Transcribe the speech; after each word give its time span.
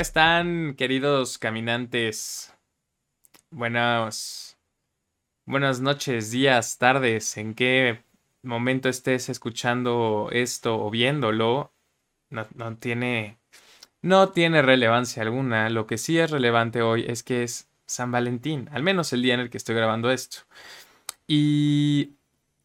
están, 0.00 0.74
queridos 0.76 1.36
caminantes? 1.36 2.54
Buenas, 3.50 4.58
buenas 5.44 5.80
noches, 5.80 6.30
días, 6.30 6.78
tardes. 6.78 7.36
¿En 7.36 7.54
qué 7.54 8.02
momento 8.42 8.88
estés 8.88 9.28
escuchando 9.28 10.30
esto 10.32 10.82
o 10.82 10.90
viéndolo? 10.90 11.74
No, 12.30 12.46
no 12.54 12.76
tiene, 12.78 13.38
no 14.00 14.30
tiene 14.30 14.62
relevancia 14.62 15.22
alguna. 15.22 15.68
Lo 15.68 15.86
que 15.86 15.98
sí 15.98 16.18
es 16.18 16.30
relevante 16.30 16.80
hoy 16.80 17.04
es 17.06 17.22
que 17.22 17.42
es 17.42 17.68
San 17.86 18.10
Valentín, 18.10 18.70
al 18.72 18.82
menos 18.82 19.12
el 19.12 19.20
día 19.20 19.34
en 19.34 19.40
el 19.40 19.50
que 19.50 19.58
estoy 19.58 19.74
grabando 19.74 20.10
esto. 20.10 20.38
Y 21.26 22.14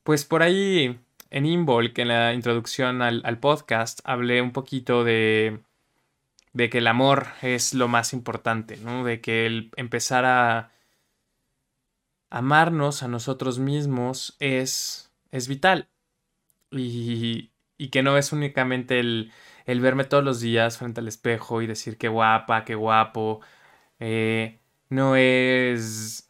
pues 0.04 0.23
por 0.23 0.41
ahí 0.41 0.97
en 1.31 1.45
Involk, 1.45 1.97
en 1.99 2.07
la 2.07 2.33
introducción 2.33 3.02
al, 3.02 3.21
al 3.25 3.39
podcast, 3.39 3.99
hablé 4.05 4.41
un 4.41 4.53
poquito 4.53 5.03
de 5.03 5.59
de 6.55 6.70
que 6.70 6.77
el 6.80 6.88
amor 6.88 7.27
es 7.41 7.73
lo 7.73 7.90
más 7.90 8.14
importante, 8.14 8.77
¿no? 8.77 9.04
De 9.04 9.20
que 9.22 9.45
el 9.45 9.72
empezar 9.76 10.23
a 10.26 10.72
amarnos 12.30 13.04
a 13.04 13.09
nosotros 13.09 13.59
mismos 13.59 14.38
es, 14.40 15.12
es 15.31 15.50
vital. 15.50 15.90
Y, 16.72 17.52
y 17.78 17.90
que 17.90 18.04
no 18.04 18.18
es 18.18 18.31
únicamente 18.31 19.00
el, 19.02 19.34
el, 19.66 19.81
verme 19.81 20.05
todos 20.05 20.23
los 20.23 20.40
días 20.40 20.78
frente 20.78 21.02
al 21.02 21.09
espejo 21.09 21.62
y 21.62 21.68
decir 21.68 21.98
qué 21.98 22.08
guapa, 22.08 22.64
qué 22.64 22.76
guapo. 22.76 23.42
Eh, 24.00 24.59
no 24.90 25.17
es 25.17 26.30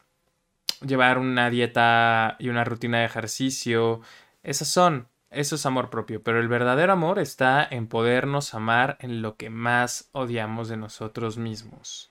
llevar 0.84 1.18
una 1.18 1.50
dieta 1.50 2.36
y 2.40 2.48
una 2.48 2.64
rutina 2.64 2.98
de 2.98 3.06
ejercicio. 3.06 4.00
Esas 4.42 4.68
son 4.68 5.08
eso 5.36 5.56
es 5.56 5.66
amor 5.66 5.90
propio, 5.90 6.22
pero 6.22 6.40
el 6.40 6.48
verdadero 6.48 6.92
amor 6.92 7.18
está 7.18 7.66
en 7.70 7.86
podernos 7.86 8.54
amar 8.54 8.96
en 9.00 9.22
lo 9.22 9.36
que 9.36 9.50
más 9.50 10.08
odiamos 10.12 10.68
de 10.68 10.76
nosotros 10.76 11.38
mismos. 11.38 12.10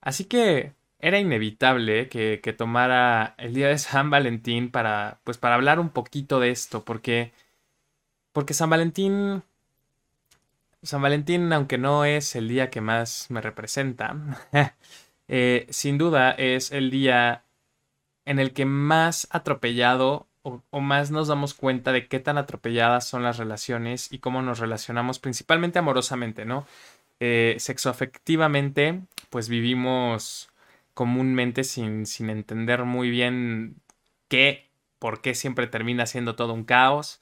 Así 0.00 0.24
que 0.24 0.72
era 0.98 1.18
inevitable 1.18 2.08
que, 2.08 2.40
que, 2.42 2.52
tomara 2.52 3.34
el 3.38 3.54
día 3.54 3.68
de 3.68 3.78
San 3.78 4.10
Valentín 4.10 4.70
para, 4.70 5.20
pues, 5.24 5.38
para 5.38 5.54
hablar 5.56 5.78
un 5.78 5.90
poquito 5.90 6.40
de 6.40 6.50
esto, 6.50 6.84
porque, 6.84 7.32
porque 8.32 8.54
San 8.54 8.70
Valentín, 8.70 9.42
San 10.82 11.02
Valentín, 11.02 11.52
aunque 11.52 11.78
no 11.78 12.04
es 12.04 12.34
el 12.34 12.48
día 12.48 12.70
que 12.70 12.80
más 12.80 13.26
me 13.30 13.40
representa, 13.40 14.16
eh, 15.28 15.66
sin 15.70 15.98
duda 15.98 16.30
es 16.32 16.72
el 16.72 16.90
día 16.90 17.44
en 18.24 18.38
el 18.38 18.52
que 18.52 18.64
más 18.64 19.28
atropellado 19.30 20.25
o, 20.70 20.80
más 20.80 21.10
nos 21.10 21.28
damos 21.28 21.54
cuenta 21.54 21.92
de 21.92 22.06
qué 22.06 22.20
tan 22.20 22.38
atropelladas 22.38 23.08
son 23.08 23.22
las 23.22 23.36
relaciones 23.38 24.12
y 24.12 24.18
cómo 24.18 24.42
nos 24.42 24.60
relacionamos 24.60 25.18
principalmente 25.18 25.78
amorosamente, 25.78 26.44
¿no? 26.44 26.66
Eh, 27.18 27.56
sexoafectivamente, 27.58 29.02
pues 29.30 29.48
vivimos 29.48 30.50
comúnmente 30.94 31.64
sin, 31.64 32.06
sin 32.06 32.30
entender 32.30 32.84
muy 32.84 33.10
bien 33.10 33.76
qué, 34.28 34.70
por 34.98 35.20
qué 35.20 35.34
siempre 35.34 35.66
termina 35.66 36.06
siendo 36.06 36.36
todo 36.36 36.52
un 36.52 36.64
caos 36.64 37.20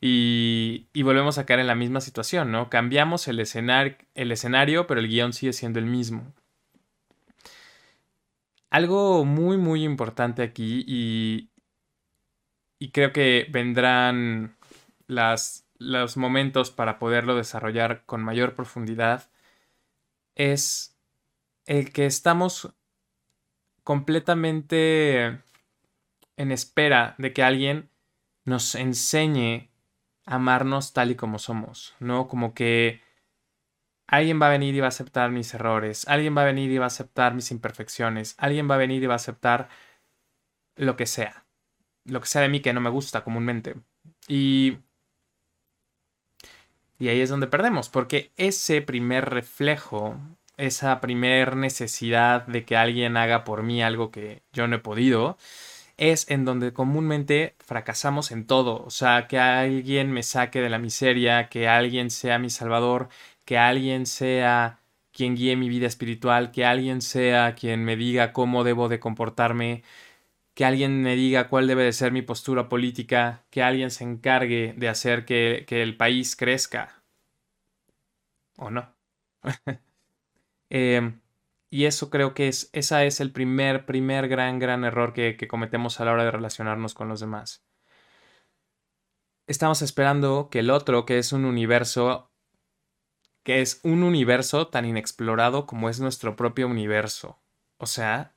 y, 0.00 0.86
y 0.92 1.02
volvemos 1.02 1.38
a 1.38 1.46
caer 1.46 1.60
en 1.60 1.66
la 1.66 1.74
misma 1.74 2.00
situación, 2.00 2.52
¿no? 2.52 2.70
Cambiamos 2.70 3.28
el, 3.28 3.38
escenar 3.40 3.98
el 4.14 4.32
escenario, 4.32 4.86
pero 4.86 5.00
el 5.00 5.08
guion 5.08 5.32
sigue 5.34 5.52
siendo 5.52 5.78
el 5.78 5.86
mismo. 5.86 6.32
Algo 8.70 9.26
muy, 9.26 9.58
muy 9.58 9.84
importante 9.84 10.42
aquí 10.42 10.84
y, 10.88 11.51
y 12.82 12.90
creo 12.90 13.12
que 13.12 13.46
vendrán 13.48 14.56
las, 15.06 15.68
los 15.78 16.16
momentos 16.16 16.72
para 16.72 16.98
poderlo 16.98 17.36
desarrollar 17.36 18.04
con 18.06 18.24
mayor 18.24 18.56
profundidad, 18.56 19.30
es 20.34 20.98
el 21.64 21.92
que 21.92 22.06
estamos 22.06 22.74
completamente 23.84 25.38
en 26.36 26.50
espera 26.50 27.14
de 27.18 27.32
que 27.32 27.44
alguien 27.44 27.88
nos 28.44 28.74
enseñe 28.74 29.70
a 30.26 30.34
amarnos 30.34 30.92
tal 30.92 31.12
y 31.12 31.14
como 31.14 31.38
somos, 31.38 31.94
¿no? 32.00 32.26
Como 32.26 32.52
que 32.52 33.00
alguien 34.08 34.42
va 34.42 34.48
a 34.48 34.58
venir 34.58 34.74
y 34.74 34.80
va 34.80 34.86
a 34.86 34.88
aceptar 34.88 35.30
mis 35.30 35.54
errores, 35.54 36.08
alguien 36.08 36.36
va 36.36 36.42
a 36.42 36.46
venir 36.46 36.68
y 36.72 36.78
va 36.78 36.86
a 36.86 36.88
aceptar 36.88 37.32
mis 37.32 37.52
imperfecciones, 37.52 38.34
alguien 38.38 38.68
va 38.68 38.74
a 38.74 38.78
venir 38.78 39.04
y 39.04 39.06
va 39.06 39.14
a 39.14 39.22
aceptar 39.22 39.68
lo 40.74 40.96
que 40.96 41.06
sea 41.06 41.41
lo 42.04 42.20
que 42.20 42.26
sea 42.26 42.42
de 42.42 42.48
mí 42.48 42.60
que 42.60 42.72
no 42.72 42.80
me 42.80 42.90
gusta 42.90 43.24
comúnmente. 43.24 43.74
Y, 44.28 44.78
y 46.98 47.08
ahí 47.08 47.20
es 47.20 47.30
donde 47.30 47.46
perdemos, 47.46 47.88
porque 47.88 48.32
ese 48.36 48.82
primer 48.82 49.30
reflejo, 49.30 50.16
esa 50.56 51.00
primer 51.00 51.56
necesidad 51.56 52.46
de 52.46 52.64
que 52.64 52.76
alguien 52.76 53.16
haga 53.16 53.44
por 53.44 53.62
mí 53.62 53.82
algo 53.82 54.10
que 54.10 54.42
yo 54.52 54.66
no 54.68 54.76
he 54.76 54.78
podido, 54.80 55.36
es 55.96 56.30
en 56.30 56.44
donde 56.44 56.72
comúnmente 56.72 57.54
fracasamos 57.60 58.32
en 58.32 58.46
todo. 58.46 58.82
O 58.84 58.90
sea, 58.90 59.28
que 59.28 59.38
alguien 59.38 60.12
me 60.12 60.22
saque 60.22 60.60
de 60.60 60.70
la 60.70 60.78
miseria, 60.78 61.48
que 61.48 61.68
alguien 61.68 62.10
sea 62.10 62.38
mi 62.38 62.50
salvador, 62.50 63.08
que 63.44 63.58
alguien 63.58 64.06
sea 64.06 64.80
quien 65.12 65.36
guíe 65.36 65.56
mi 65.56 65.68
vida 65.68 65.86
espiritual, 65.86 66.50
que 66.52 66.64
alguien 66.64 67.02
sea 67.02 67.54
quien 67.54 67.84
me 67.84 67.96
diga 67.96 68.32
cómo 68.32 68.64
debo 68.64 68.88
de 68.88 69.00
comportarme, 69.00 69.82
que 70.54 70.64
alguien 70.64 71.02
me 71.02 71.16
diga 71.16 71.48
cuál 71.48 71.66
debe 71.66 71.84
de 71.84 71.92
ser 71.92 72.12
mi 72.12 72.22
postura 72.22 72.68
política, 72.68 73.44
que 73.50 73.62
alguien 73.62 73.90
se 73.90 74.04
encargue 74.04 74.74
de 74.76 74.88
hacer 74.88 75.24
que, 75.24 75.64
el 75.68 75.96
país 75.96 76.36
crezca. 76.36 77.02
¿O 78.56 78.70
no? 78.70 78.94
Em, 80.74 81.20
y 81.68 81.84
eso 81.84 82.08
creo 82.08 82.32
que 82.32 82.48
es, 82.48 82.70
esa 82.72 83.04
es 83.04 83.20
el 83.20 83.30
primer, 83.30 83.84
primer 83.84 84.26
gran, 84.26 84.58
gran 84.58 84.84
error 84.84 85.12
que, 85.12 85.36
que 85.36 85.46
cometemos 85.46 86.00
a 86.00 86.06
la 86.06 86.12
hora 86.12 86.24
de 86.24 86.30
relacionarnos 86.30 86.94
con 86.94 87.08
los 87.10 87.20
demás. 87.20 87.62
Estamos 89.46 89.82
esperando 89.82 90.48
que 90.50 90.60
el 90.60 90.70
otro, 90.70 91.04
que 91.04 91.18
es 91.18 91.32
un 91.32 91.44
universo, 91.44 92.30
que 93.42 93.60
es 93.60 93.80
un 93.82 94.02
universo 94.02 94.68
tan 94.68 94.86
inexplorado 94.86 95.66
como 95.66 95.90
es 95.90 96.00
nuestro 96.00 96.36
propio 96.36 96.68
universo. 96.68 97.42
O 97.76 97.86
sea, 97.86 98.34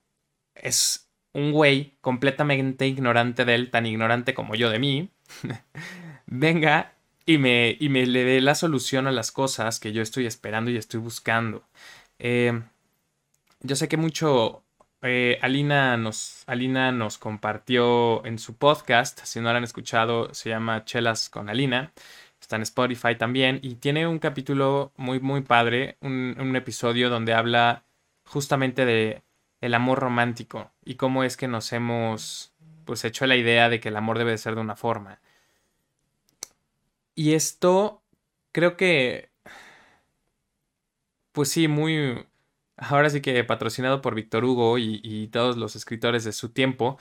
es, 0.56 1.05
un 1.35 1.51
güey 1.51 1.94
completamente 2.01 2.88
ignorante 2.88 3.44
de 3.44 3.56
él, 3.56 3.69
tan 3.69 3.85
ignorante 3.85 4.34
como 4.34 4.56
yo 4.56 4.69
de 4.69 4.79
mí, 4.79 5.09
venga 6.25 6.94
y 7.25 7.38
me, 7.38 7.75
y 7.79 7.90
me 7.90 8.06
le 8.06 8.23
dé 8.23 8.40
la 8.41 8.56
solución 8.56 9.06
a 9.06 9.12
las 9.12 9.31
cosas 9.31 9.79
que 9.81 9.91
yo 9.91 10.01
estoy 10.01 10.25
esperando 10.25 10.72
y 10.72 10.78
estoy 10.78 11.01
buscando. 11.01 11.63
Eh, 12.19 12.62
yo 13.62 13.75
sé 13.75 13.90
que 13.90 13.97
mucho 13.97 14.63
eh, 15.01 15.38
Alina, 15.41 15.97
nos, 15.97 16.44
Alina 16.47 16.91
nos 16.94 17.18
compartió 17.18 18.25
en 18.25 18.40
su 18.40 18.56
podcast, 18.57 19.19
si 19.25 19.41
no 19.41 19.51
lo 19.51 19.57
han 19.57 19.63
escuchado, 19.66 20.34
se 20.34 20.50
llama 20.50 20.85
Chelas 20.85 21.29
con 21.29 21.50
Alina. 21.50 21.91
Está 22.40 22.56
en 22.56 22.62
Spotify 22.62 23.16
también 23.18 23.59
y 23.62 23.75
tiene 23.75 24.07
un 24.07 24.19
capítulo 24.19 24.94
muy, 24.97 25.19
muy 25.19 25.41
padre, 25.41 25.97
un 26.01 26.56
episodio 26.56 27.09
donde 27.09 27.34
habla 27.34 27.84
justamente 28.25 28.85
de 28.85 29.25
el 29.66 29.74
amor 29.74 30.00
romántico 30.00 30.72
y 30.84 30.96
cómo 30.96 31.24
es 31.24 31.38
que 31.38 31.48
nos 31.48 31.74
hemos 31.74 32.53
pues 32.86 33.03
hecho 33.03 33.26
la 33.26 33.36
idea 33.36 33.70
de 33.70 33.80
que 33.80 33.90
el 33.90 33.98
amor 33.98 34.18
debe 34.18 34.31
de 34.31 34.38
ser 34.38 34.56
de 34.56 34.62
una 34.62 34.76
forma. 34.76 35.20
Y 37.16 37.34
esto 37.34 38.04
creo 38.52 38.78
que 38.78 39.31
pues 41.31 41.50
sí, 41.50 41.68
muy 41.68 42.25
ahora 42.78 43.09
sí 43.09 43.22
que 43.22 43.44
patrocinado 43.44 44.02
por 44.02 44.16
Víctor 44.16 44.46
Hugo 44.46 44.78
y, 44.78 45.02
y 45.04 45.28
todos 45.28 45.58
los 45.58 45.75
escritores 45.75 46.24
de 46.24 46.31
su 46.34 46.50
tiempo, 46.50 46.98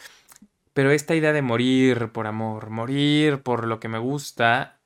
pero 0.72 0.90
esta 0.90 1.14
idea 1.14 1.32
de 1.32 1.42
morir 1.42 2.10
por 2.12 2.26
amor, 2.26 2.70
morir 2.70 3.42
por 3.42 3.66
lo 3.66 3.80
que 3.80 3.88
me 3.88 3.98
gusta, 3.98 4.80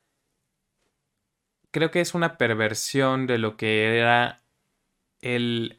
creo 1.70 1.90
que 1.90 2.00
es 2.00 2.14
una 2.14 2.38
perversión 2.38 3.26
de 3.26 3.38
lo 3.38 3.56
que 3.56 3.98
era 3.98 4.42
el 5.20 5.77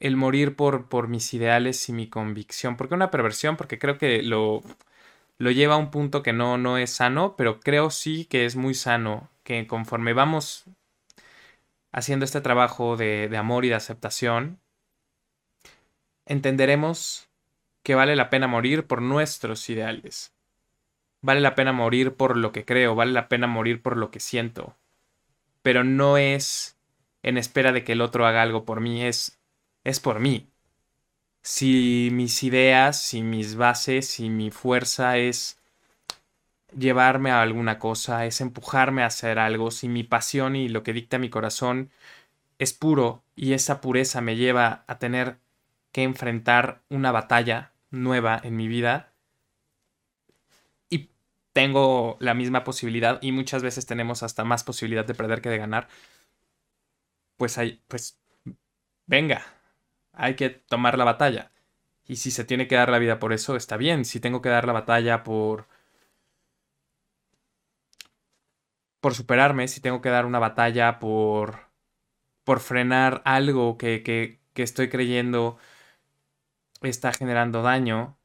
el 0.00 0.16
morir 0.16 0.56
por, 0.56 0.88
por 0.88 1.08
mis 1.08 1.32
ideales 1.34 1.88
y 1.88 1.92
mi 1.92 2.08
convicción. 2.08 2.76
¿Por 2.76 2.88
qué 2.88 2.94
una 2.94 3.10
perversión? 3.10 3.56
Porque 3.56 3.78
creo 3.78 3.98
que 3.98 4.22
lo, 4.22 4.62
lo 5.38 5.50
lleva 5.50 5.74
a 5.74 5.78
un 5.78 5.90
punto 5.90 6.22
que 6.22 6.32
no, 6.32 6.58
no 6.58 6.78
es 6.78 6.90
sano, 6.90 7.36
pero 7.36 7.60
creo 7.60 7.90
sí 7.90 8.24
que 8.24 8.46
es 8.46 8.56
muy 8.56 8.74
sano, 8.74 9.30
que 9.44 9.66
conforme 9.66 10.14
vamos 10.14 10.64
haciendo 11.92 12.24
este 12.24 12.40
trabajo 12.40 12.96
de, 12.96 13.28
de 13.28 13.36
amor 13.36 13.64
y 13.64 13.68
de 13.68 13.74
aceptación, 13.74 14.58
entenderemos 16.26 17.28
que 17.82 17.94
vale 17.94 18.16
la 18.16 18.30
pena 18.30 18.46
morir 18.46 18.86
por 18.86 19.02
nuestros 19.02 19.68
ideales. 19.68 20.32
Vale 21.22 21.40
la 21.40 21.54
pena 21.54 21.72
morir 21.72 22.14
por 22.14 22.36
lo 22.36 22.52
que 22.52 22.64
creo, 22.64 22.94
vale 22.94 23.12
la 23.12 23.28
pena 23.28 23.46
morir 23.46 23.82
por 23.82 23.96
lo 23.96 24.10
que 24.10 24.20
siento. 24.20 24.76
Pero 25.62 25.84
no 25.84 26.16
es 26.16 26.78
en 27.22 27.36
espera 27.36 27.72
de 27.72 27.84
que 27.84 27.92
el 27.92 28.00
otro 28.00 28.26
haga 28.26 28.42
algo 28.42 28.64
por 28.64 28.80
mí, 28.80 29.04
es 29.04 29.39
es 29.84 30.00
por 30.00 30.20
mí. 30.20 30.48
Si 31.42 32.10
mis 32.12 32.42
ideas, 32.42 33.00
si 33.02 33.22
mis 33.22 33.56
bases, 33.56 34.08
si 34.08 34.30
mi 34.30 34.50
fuerza 34.50 35.18
es 35.18 35.58
llevarme 36.76 37.30
a 37.30 37.42
alguna 37.42 37.78
cosa, 37.78 38.26
es 38.26 38.40
empujarme 38.40 39.02
a 39.02 39.06
hacer 39.06 39.38
algo, 39.38 39.70
si 39.70 39.88
mi 39.88 40.04
pasión 40.04 40.56
y 40.56 40.68
lo 40.68 40.82
que 40.82 40.92
dicta 40.92 41.18
mi 41.18 41.30
corazón 41.30 41.90
es 42.58 42.72
puro 42.72 43.24
y 43.36 43.54
esa 43.54 43.80
pureza 43.80 44.20
me 44.20 44.36
lleva 44.36 44.84
a 44.88 44.98
tener 44.98 45.38
que 45.92 46.02
enfrentar 46.04 46.82
una 46.90 47.12
batalla 47.12 47.72
nueva 47.90 48.40
en 48.42 48.56
mi 48.56 48.68
vida 48.68 49.12
y 50.88 51.10
tengo 51.52 52.16
la 52.20 52.34
misma 52.34 52.64
posibilidad 52.64 53.18
y 53.22 53.32
muchas 53.32 53.62
veces 53.62 53.86
tenemos 53.86 54.22
hasta 54.22 54.44
más 54.44 54.64
posibilidad 54.64 55.04
de 55.04 55.14
perder 55.14 55.40
que 55.40 55.50
de 55.50 55.58
ganar, 55.58 55.88
pues 57.36 57.58
hay, 57.58 57.82
pues 57.88 58.18
venga, 59.06 59.44
hay 60.20 60.36
que 60.36 60.50
tomar 60.50 60.98
la 60.98 61.04
batalla. 61.04 61.52
Y 62.06 62.16
si 62.16 62.30
se 62.32 62.44
tiene 62.44 62.68
que 62.68 62.76
dar 62.76 62.90
la 62.90 62.98
vida 63.00 63.18
por 63.20 63.32
eso, 63.32 63.56
está 63.56 63.76
bien. 63.78 64.04
Si 64.04 64.20
tengo 64.20 64.42
que 64.42 64.50
dar 64.50 64.66
la 64.66 64.74
batalla 64.74 65.24
por 65.24 65.68
por 69.00 69.14
superarme, 69.14 69.68
si 69.68 69.80
tengo 69.80 70.00
que 70.00 70.10
dar 70.10 70.26
una 70.26 70.38
batalla 70.38 70.98
por, 70.98 71.68
por 72.44 72.60
frenar 72.60 73.22
algo 73.24 73.78
que, 73.78 74.02
que, 74.02 74.40
que 74.54 74.62
estoy 74.62 74.90
creyendo 74.90 75.58
está 76.82 77.12
generando 77.12 77.62
daño. 77.62 78.16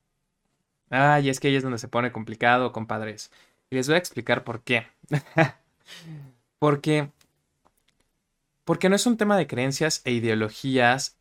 Ay, 0.89 1.29
es 1.29 1.39
que 1.39 1.49
ahí 1.49 1.55
es 1.55 1.63
donde 1.63 1.77
se 1.79 1.87
pone 1.87 2.11
complicado, 2.11 2.71
compadres. 2.71 3.31
Y 3.69 3.75
les 3.75 3.87
voy 3.87 3.95
a 3.95 3.99
explicar 3.99 4.43
por 4.43 4.63
qué. 4.63 4.87
porque, 6.59 7.11
porque 8.63 8.89
no 8.89 8.95
es 8.95 9.05
un 9.05 9.17
tema 9.17 9.37
de 9.37 9.47
creencias 9.47 10.01
e 10.05 10.11
ideologías 10.11 11.17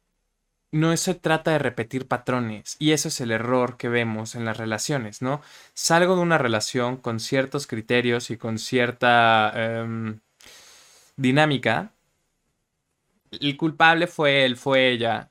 no 0.74 0.96
se 0.96 1.14
trata 1.14 1.52
de 1.52 1.60
repetir 1.60 2.08
patrones 2.08 2.74
y 2.80 2.90
ese 2.90 3.06
es 3.06 3.20
el 3.20 3.30
error 3.30 3.76
que 3.76 3.88
vemos 3.88 4.34
en 4.34 4.44
las 4.44 4.56
relaciones, 4.56 5.22
¿no? 5.22 5.40
Salgo 5.72 6.16
de 6.16 6.22
una 6.22 6.36
relación 6.36 6.96
con 6.96 7.20
ciertos 7.20 7.68
criterios 7.68 8.30
y 8.30 8.36
con 8.36 8.58
cierta 8.58 9.52
em, 9.54 10.18
dinámica. 11.16 11.92
El 13.30 13.56
culpable 13.56 14.08
fue 14.08 14.44
él, 14.44 14.56
fue 14.56 14.90
ella. 14.90 15.30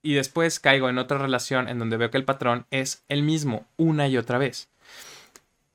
Y 0.00 0.14
después 0.14 0.58
caigo 0.58 0.88
en 0.88 0.96
otra 0.96 1.18
relación 1.18 1.68
en 1.68 1.78
donde 1.78 1.98
veo 1.98 2.10
que 2.10 2.16
el 2.16 2.24
patrón 2.24 2.66
es 2.70 3.04
el 3.08 3.22
mismo 3.22 3.66
una 3.76 4.08
y 4.08 4.16
otra 4.16 4.38
vez. 4.38 4.70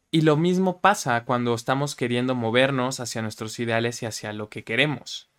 Y 0.09 0.21
lo 0.21 0.37
mismo 0.37 0.81
pasa 0.81 1.23
cuando 1.23 1.53
estamos 1.53 1.95
queriendo 1.95 2.33
movernos 2.33 2.99
hacia 2.99 3.21
nuestros 3.21 3.59
ideales 3.59 4.01
y 4.01 4.07
hacia 4.07 4.33
lo 4.33 4.49
que 4.49 4.63
queremos. 4.63 5.29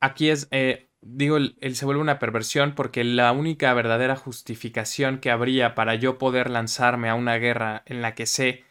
Aquí 0.00 0.30
es, 0.30 0.48
eh, 0.50 0.89
digo, 1.02 1.36
él 1.36 1.76
se 1.76 1.84
vuelve 1.84 2.00
una 2.00 2.18
perversión 2.18 2.74
porque 2.74 3.04
la 3.04 3.32
única 3.32 3.72
verdadera 3.74 4.16
justificación 4.16 5.18
que 5.18 5.30
habría 5.30 5.74
para 5.74 5.94
yo 5.94 6.18
poder 6.18 6.50
lanzarme 6.50 7.08
a 7.08 7.14
una 7.14 7.36
guerra 7.36 7.82
en 7.86 8.02
la 8.02 8.14
que 8.14 8.26
sé 8.26 8.64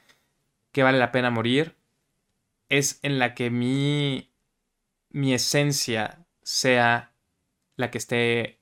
que 0.72 0.84
vale 0.84 1.00
la 1.00 1.12
pena 1.12 1.31
morir 1.31 1.76
es 2.70 3.00
en 3.04 3.20
la 3.20 3.34
que 3.34 3.50
mi, 3.50 4.31
mi 5.10 5.34
esencia 5.34 6.26
sea 6.44 7.12
la 7.76 7.92
que 7.92 7.98
esté 7.98 8.60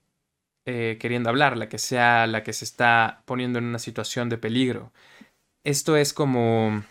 eh, 0.64 0.98
queriendo 1.00 1.28
hablar, 1.30 1.56
la 1.56 1.68
que 1.68 1.78
sea 1.78 2.26
la 2.26 2.42
que 2.42 2.52
se 2.52 2.64
está 2.64 3.22
poniendo 3.26 3.58
en 3.58 3.66
una 3.66 3.78
situación 3.78 4.28
de 4.28 4.38
peligro. 4.38 4.92
Esto 5.64 5.96
es 5.96 6.12
como 6.12 6.84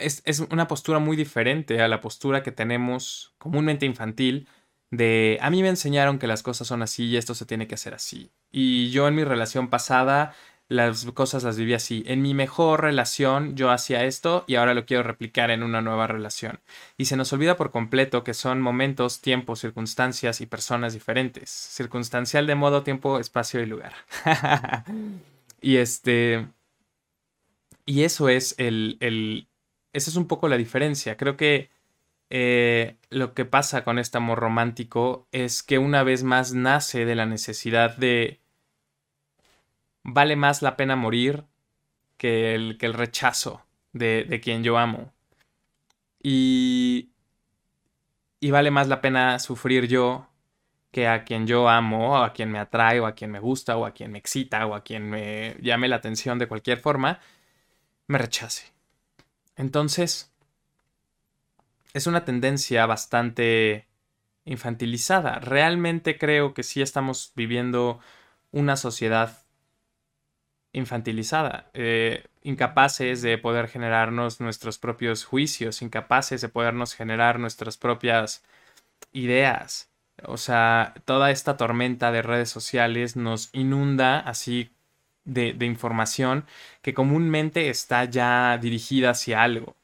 es, 0.00 0.40
una 0.50 0.68
postura 0.68 0.98
muy 0.98 1.16
diferente 1.16 1.80
a 1.80 1.88
la 1.88 2.00
postura 2.00 2.42
que 2.42 2.52
tenemos 2.52 3.34
comúnmente 3.38 3.86
infantil 3.86 4.48
de 4.90 5.38
a 5.40 5.50
mí 5.50 5.62
me 5.62 5.68
enseñaron 5.68 6.18
que 6.18 6.26
las 6.26 6.42
cosas 6.42 6.66
son 6.66 6.82
así 6.82 7.06
y 7.06 7.16
esto 7.16 7.34
se 7.34 7.46
tiene 7.46 7.68
que 7.68 7.76
hacer 7.76 7.94
así. 7.94 8.32
Y 8.50 8.90
yo 8.90 9.06
en 9.06 9.14
mi 9.14 9.24
relación 9.24 9.68
pasada 9.68 10.34
las 10.70 11.04
cosas 11.06 11.42
las 11.42 11.56
viví 11.56 11.74
así. 11.74 12.04
En 12.06 12.22
mi 12.22 12.32
mejor 12.32 12.82
relación 12.82 13.56
yo 13.56 13.70
hacía 13.70 14.04
esto 14.04 14.44
y 14.46 14.54
ahora 14.54 14.72
lo 14.72 14.86
quiero 14.86 15.02
replicar 15.02 15.50
en 15.50 15.64
una 15.64 15.82
nueva 15.82 16.06
relación. 16.06 16.60
Y 16.96 17.06
se 17.06 17.16
nos 17.16 17.32
olvida 17.32 17.56
por 17.56 17.72
completo 17.72 18.22
que 18.22 18.34
son 18.34 18.60
momentos, 18.60 19.20
tiempos, 19.20 19.58
circunstancias 19.58 20.40
y 20.40 20.46
personas 20.46 20.92
diferentes. 20.92 21.50
Circunstancial 21.50 22.46
de 22.46 22.54
modo, 22.54 22.84
tiempo, 22.84 23.18
espacio 23.18 23.60
y 23.60 23.66
lugar. 23.66 23.94
y 25.60 25.76
este... 25.76 26.46
Y 27.84 28.04
eso 28.04 28.28
es 28.28 28.54
el, 28.58 28.96
el, 29.00 29.48
esa 29.92 30.10
es 30.10 30.16
un 30.16 30.26
poco 30.28 30.48
la 30.48 30.56
diferencia. 30.56 31.16
Creo 31.16 31.36
que 31.36 31.70
eh, 32.30 32.96
lo 33.10 33.34
que 33.34 33.44
pasa 33.44 33.84
con 33.84 33.98
este 33.98 34.18
amor 34.18 34.38
romántico 34.38 35.26
es 35.32 35.62
que 35.62 35.78
una 35.78 36.02
vez 36.04 36.22
más 36.22 36.54
nace 36.54 37.04
de 37.04 37.14
la 37.16 37.26
necesidad 37.26 37.96
de 37.96 38.40
vale 40.02 40.36
más 40.36 40.62
la 40.62 40.76
pena 40.76 40.96
morir 40.96 41.44
que 42.16 42.54
el, 42.54 42.78
que 42.78 42.86
el 42.86 42.94
rechazo 42.94 43.64
de, 43.92 44.24
de, 44.28 44.40
quien 44.40 44.62
yo 44.62 44.78
amo. 44.78 45.12
Y, 46.22 47.10
y 48.40 48.50
vale 48.50 48.70
más 48.70 48.88
la 48.88 49.00
pena 49.00 49.38
sufrir 49.38 49.88
yo 49.88 50.28
que 50.92 51.08
a 51.08 51.24
quien 51.24 51.46
yo 51.46 51.68
amo, 51.68 52.12
o 52.14 52.16
a 52.16 52.32
quien 52.32 52.50
me 52.50 52.58
atrae, 52.58 53.00
o 53.00 53.06
a 53.06 53.14
quien 53.14 53.30
me 53.30 53.40
gusta, 53.40 53.76
o 53.76 53.86
a 53.86 53.92
quien 53.92 54.12
me 54.12 54.18
excita, 54.18 54.66
o 54.66 54.74
a 54.74 54.82
quien 54.82 55.08
me 55.08 55.56
llame 55.60 55.88
la 55.88 55.96
atención 55.96 56.38
de 56.38 56.48
cualquier 56.48 56.78
forma, 56.78 57.20
me 58.08 58.18
rechace. 58.18 58.72
Entonces, 59.60 60.32
es 61.92 62.06
una 62.06 62.24
tendencia 62.24 62.86
bastante 62.86 63.86
infantilizada. 64.46 65.38
Realmente 65.38 66.16
creo 66.16 66.54
que 66.54 66.62
sí 66.62 66.80
estamos 66.80 67.32
viviendo 67.36 68.00
una 68.52 68.76
sociedad 68.76 69.44
infantilizada, 70.72 71.70
eh, 71.74 72.24
incapaces 72.42 73.20
de 73.20 73.36
poder 73.36 73.68
generarnos 73.68 74.40
nuestros 74.40 74.78
propios 74.78 75.26
juicios, 75.26 75.82
incapaces 75.82 76.40
de 76.40 76.48
podernos 76.48 76.94
generar 76.94 77.38
nuestras 77.38 77.76
propias 77.76 78.42
ideas. 79.12 79.90
O 80.24 80.38
sea, 80.38 80.94
toda 81.04 81.30
esta 81.30 81.58
tormenta 81.58 82.12
de 82.12 82.22
redes 82.22 82.48
sociales 82.48 83.14
nos 83.14 83.50
inunda 83.52 84.20
así 84.20 84.70
de, 85.30 85.66
información 85.66 86.44
que 86.82 86.94
comúnmente 86.94 87.70
está 87.70 88.04
ya 88.04 88.58
dirigida 88.58 89.10
hacia 89.10 89.42
algo. 89.42 89.76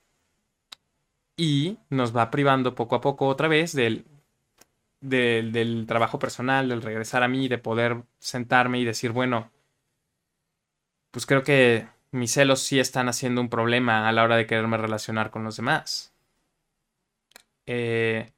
Y 1.36 1.78
nos 1.90 2.16
va 2.16 2.30
privando 2.30 2.74
poco 2.74 2.96
a 2.96 3.00
poco 3.00 3.26
otra 3.28 3.48
vez 3.48 3.72
del, 3.74 4.06
del, 5.00 5.84
trabajo 5.86 6.18
personal, 6.18 6.68
del 6.68 6.82
regresar 6.82 7.22
a 7.22 7.28
mí, 7.28 7.48
de 7.48 7.58
poder 7.58 8.02
sentarme 8.18 8.78
y 8.78 8.84
decir, 8.84 9.12
bueno, 9.12 9.50
pues 11.10 11.26
creo 11.26 11.42
que 11.42 11.88
mis 12.10 12.32
celos 12.32 12.60
sí 12.62 12.80
están 12.80 13.08
haciendo 13.08 13.40
un 13.40 13.48
problema 13.50 14.08
a 14.08 14.12
la 14.12 14.24
hora 14.24 14.36
de 14.36 14.46
quererme 14.46 14.78
relacionar 14.78 15.30
con 15.30 15.44
los 15.44 15.56
demás. 15.56 16.12
Eh, 17.66 18.32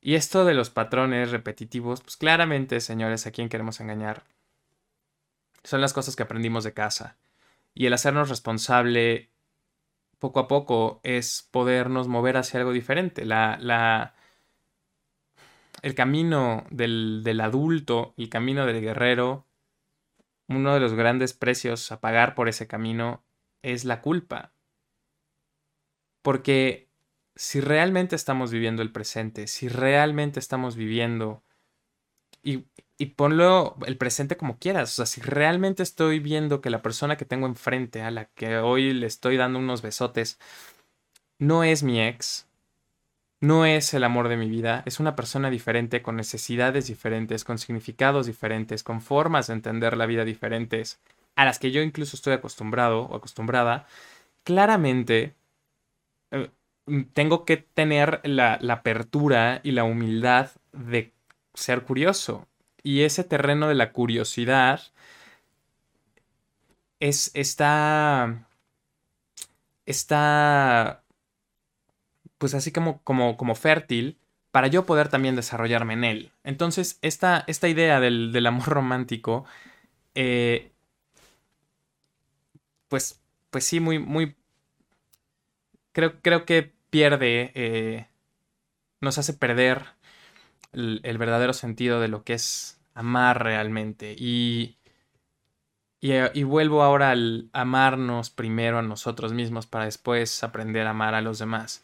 y 0.00 0.14
esto 0.14 0.44
de 0.44 0.54
los 0.54 0.70
patrones 0.70 1.30
repetitivos, 1.30 2.00
pues 2.00 2.16
claramente, 2.16 2.80
señores, 2.80 3.26
a 3.26 3.32
quién 3.32 3.48
queremos 3.48 3.80
engañar 3.80 4.24
son 5.66 5.80
las 5.80 5.92
cosas 5.92 6.16
que 6.16 6.22
aprendimos 6.22 6.64
de 6.64 6.72
casa. 6.72 7.16
Y 7.74 7.86
el 7.86 7.92
hacernos 7.92 8.28
responsable 8.28 9.30
poco 10.18 10.40
a 10.40 10.48
poco 10.48 11.00
es 11.02 11.46
podernos 11.50 12.08
mover 12.08 12.36
hacia 12.36 12.60
algo 12.60 12.72
diferente. 12.72 13.24
La, 13.24 13.58
la, 13.60 14.14
el 15.82 15.94
camino 15.94 16.64
del, 16.70 17.22
del 17.24 17.40
adulto, 17.40 18.14
el 18.16 18.28
camino 18.28 18.64
del 18.64 18.80
guerrero, 18.80 19.46
uno 20.48 20.74
de 20.74 20.80
los 20.80 20.94
grandes 20.94 21.34
precios 21.34 21.90
a 21.92 22.00
pagar 22.00 22.34
por 22.34 22.48
ese 22.48 22.66
camino 22.66 23.24
es 23.62 23.84
la 23.84 24.00
culpa. 24.00 24.52
Porque 26.22 26.88
si 27.34 27.60
realmente 27.60 28.16
estamos 28.16 28.50
viviendo 28.52 28.82
el 28.82 28.92
presente, 28.92 29.48
si 29.48 29.68
realmente 29.68 30.40
estamos 30.40 30.76
viviendo 30.76 31.42
y, 32.46 32.64
y 32.96 33.06
ponlo 33.06 33.76
el 33.86 33.96
presente 33.98 34.36
como 34.36 34.58
quieras. 34.58 34.92
O 34.92 34.96
sea, 34.96 35.06
si 35.06 35.20
realmente 35.20 35.82
estoy 35.82 36.20
viendo 36.20 36.60
que 36.60 36.70
la 36.70 36.80
persona 36.80 37.16
que 37.16 37.24
tengo 37.24 37.46
enfrente, 37.46 38.02
a 38.02 38.10
la 38.10 38.26
que 38.26 38.58
hoy 38.58 38.92
le 38.92 39.06
estoy 39.06 39.36
dando 39.36 39.58
unos 39.58 39.82
besotes, 39.82 40.38
no 41.38 41.64
es 41.64 41.82
mi 41.82 42.00
ex, 42.00 42.46
no 43.40 43.66
es 43.66 43.92
el 43.94 44.04
amor 44.04 44.28
de 44.28 44.36
mi 44.36 44.48
vida, 44.48 44.82
es 44.86 45.00
una 45.00 45.16
persona 45.16 45.50
diferente, 45.50 46.02
con 46.02 46.16
necesidades 46.16 46.86
diferentes, 46.86 47.44
con 47.44 47.58
significados 47.58 48.26
diferentes, 48.26 48.82
con 48.82 49.00
formas 49.02 49.48
de 49.48 49.54
entender 49.54 49.96
la 49.96 50.06
vida 50.06 50.24
diferentes, 50.24 51.00
a 51.34 51.44
las 51.44 51.58
que 51.58 51.72
yo 51.72 51.82
incluso 51.82 52.16
estoy 52.16 52.32
acostumbrado 52.32 53.02
o 53.02 53.16
acostumbrada, 53.16 53.86
claramente 54.44 55.34
eh, 56.30 56.50
tengo 57.12 57.44
que 57.44 57.56
tener 57.56 58.20
la, 58.24 58.58
la 58.60 58.74
apertura 58.74 59.60
y 59.64 59.72
la 59.72 59.84
humildad 59.84 60.50
de 60.72 61.12
ser 61.56 61.82
curioso 61.82 62.46
y 62.82 63.02
ese 63.02 63.24
terreno 63.24 63.66
de 63.68 63.74
la 63.74 63.92
curiosidad 63.92 64.80
es, 67.00 67.32
está, 67.34 68.46
está, 69.86 71.02
pues 72.38 72.54
así 72.54 72.70
como, 72.70 73.02
como, 73.02 73.36
como 73.36 73.54
fértil 73.56 74.18
para 74.52 74.68
yo 74.68 74.86
poder 74.86 75.08
también 75.08 75.36
desarrollarme 75.36 75.94
en 75.94 76.04
él. 76.04 76.32
Entonces, 76.44 76.98
esta, 77.02 77.44
esta 77.48 77.68
idea 77.68 77.98
del, 78.00 78.46
amor 78.46 78.68
romántico, 78.68 79.44
eh, 80.14 80.70
pues, 82.88 83.20
pues 83.50 83.64
sí, 83.64 83.80
muy, 83.80 83.98
muy, 83.98 84.36
creo, 85.92 86.20
creo 86.22 86.46
que 86.46 86.72
pierde, 86.90 87.50
eh, 87.54 88.06
nos 89.00 89.18
hace 89.18 89.32
perder 89.34 89.95
el, 90.76 91.18
verdadero 91.18 91.52
sentido 91.52 92.00
de 92.00 92.08
lo 92.08 92.22
que 92.22 92.34
es 92.34 92.78
amar 92.94 93.42
realmente. 93.42 94.14
Y, 94.18 94.76
y, 96.00 96.12
y, 96.34 96.42
vuelvo 96.44 96.82
ahora 96.82 97.10
al 97.10 97.48
amarnos 97.52 98.30
primero 98.30 98.78
a 98.78 98.82
nosotros 98.82 99.32
mismos 99.32 99.66
para 99.66 99.86
después 99.86 100.44
aprender 100.44 100.86
a 100.86 100.90
amar 100.90 101.14
a 101.14 101.22
los 101.22 101.38
demás. 101.38 101.82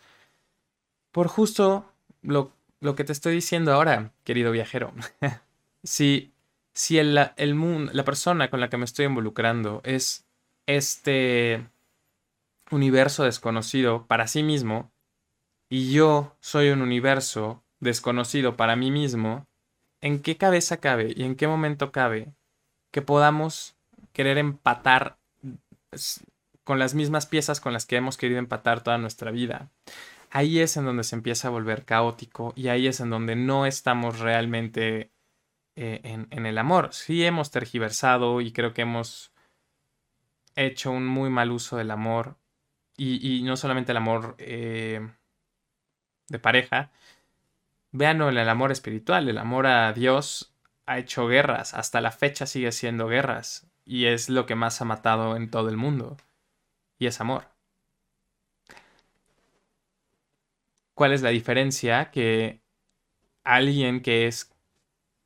Por 1.10 1.28
justo 1.28 1.90
lo, 2.22 2.52
lo 2.80 2.94
que 2.94 3.04
te 3.04 3.12
estoy 3.12 3.34
diciendo 3.34 3.72
ahora, 3.72 4.12
querido 4.24 4.52
viajero. 4.52 4.92
si 5.82 6.32
si 6.74 6.98
el, 6.98 7.18
el 7.36 7.54
mundo, 7.54 7.92
la 7.94 8.04
persona 8.04 8.50
con 8.50 8.60
la 8.60 8.70
que 8.70 8.76
me 8.76 8.84
estoy 8.84 9.06
involucrando 9.06 9.80
es 9.84 10.26
este 10.66 11.66
universo 12.70 13.24
desconocido 13.24 14.06
para 14.06 14.26
sí 14.26 14.42
mismo 14.42 14.90
y 15.68 15.92
yo 15.92 16.36
soy 16.40 16.70
un 16.70 16.82
universo 16.82 17.62
desconocido 17.82 18.56
para 18.56 18.76
mí 18.76 18.90
mismo, 18.90 19.46
¿en 20.00 20.22
qué 20.22 20.36
cabeza 20.36 20.78
cabe 20.78 21.12
y 21.14 21.24
en 21.24 21.34
qué 21.36 21.46
momento 21.48 21.92
cabe 21.92 22.32
que 22.92 23.02
podamos 23.02 23.76
querer 24.12 24.38
empatar 24.38 25.18
con 26.64 26.78
las 26.78 26.94
mismas 26.94 27.26
piezas 27.26 27.60
con 27.60 27.72
las 27.72 27.84
que 27.84 27.96
hemos 27.96 28.16
querido 28.16 28.38
empatar 28.38 28.82
toda 28.82 28.98
nuestra 28.98 29.32
vida? 29.32 29.70
Ahí 30.30 30.60
es 30.60 30.76
en 30.76 30.84
donde 30.84 31.04
se 31.04 31.16
empieza 31.16 31.48
a 31.48 31.50
volver 31.50 31.84
caótico 31.84 32.52
y 32.56 32.68
ahí 32.68 32.86
es 32.86 33.00
en 33.00 33.10
donde 33.10 33.36
no 33.36 33.66
estamos 33.66 34.20
realmente 34.20 35.10
eh, 35.74 36.00
en, 36.04 36.46
el 36.46 36.58
amor. 36.58 36.94
Sí 36.94 37.24
hemos 37.24 37.50
tergiversado 37.50 38.40
y 38.40 38.52
creo 38.52 38.72
que 38.72 38.82
hemos 38.82 39.32
hecho 40.54 40.92
un 40.92 41.06
muy 41.06 41.30
mal 41.30 41.50
uso 41.50 41.76
del 41.76 41.90
amor. 41.90 42.36
Y, 42.96 43.42
no 43.42 43.56
solamente 43.56 43.90
el 43.90 43.96
amor 43.96 44.36
eh, 44.38 45.00
de 46.28 46.38
pareja. 46.38 46.92
Vean 47.92 48.22
el 48.22 48.48
amor 48.48 48.72
espiritual. 48.72 49.28
El 49.28 49.38
amor 49.38 49.66
a 49.66 49.92
Dios 49.92 50.54
ha 50.86 50.98
hecho 50.98 51.26
guerras. 51.26 51.74
Hasta 51.74 52.00
la 52.00 52.10
fecha 52.10 52.46
sigue 52.46 52.72
siendo 52.72 53.06
guerras. 53.06 53.70
Y 53.84 54.06
es 54.06 54.28
lo 54.28 54.46
que 54.46 54.54
más 54.54 54.80
ha 54.80 54.84
matado 54.84 55.36
en 55.36 55.50
todo 55.50 55.68
el 55.68 55.76
mundo. 55.76 56.16
Y 56.98 57.06
es 57.06 57.20
amor. 57.20 57.44
¿Cuál 60.94 61.12
es 61.12 61.22
la 61.22 61.30
diferencia? 61.30 62.10
Que 62.10 62.60
alguien 63.44 64.02
que 64.02 64.26
es 64.26 64.52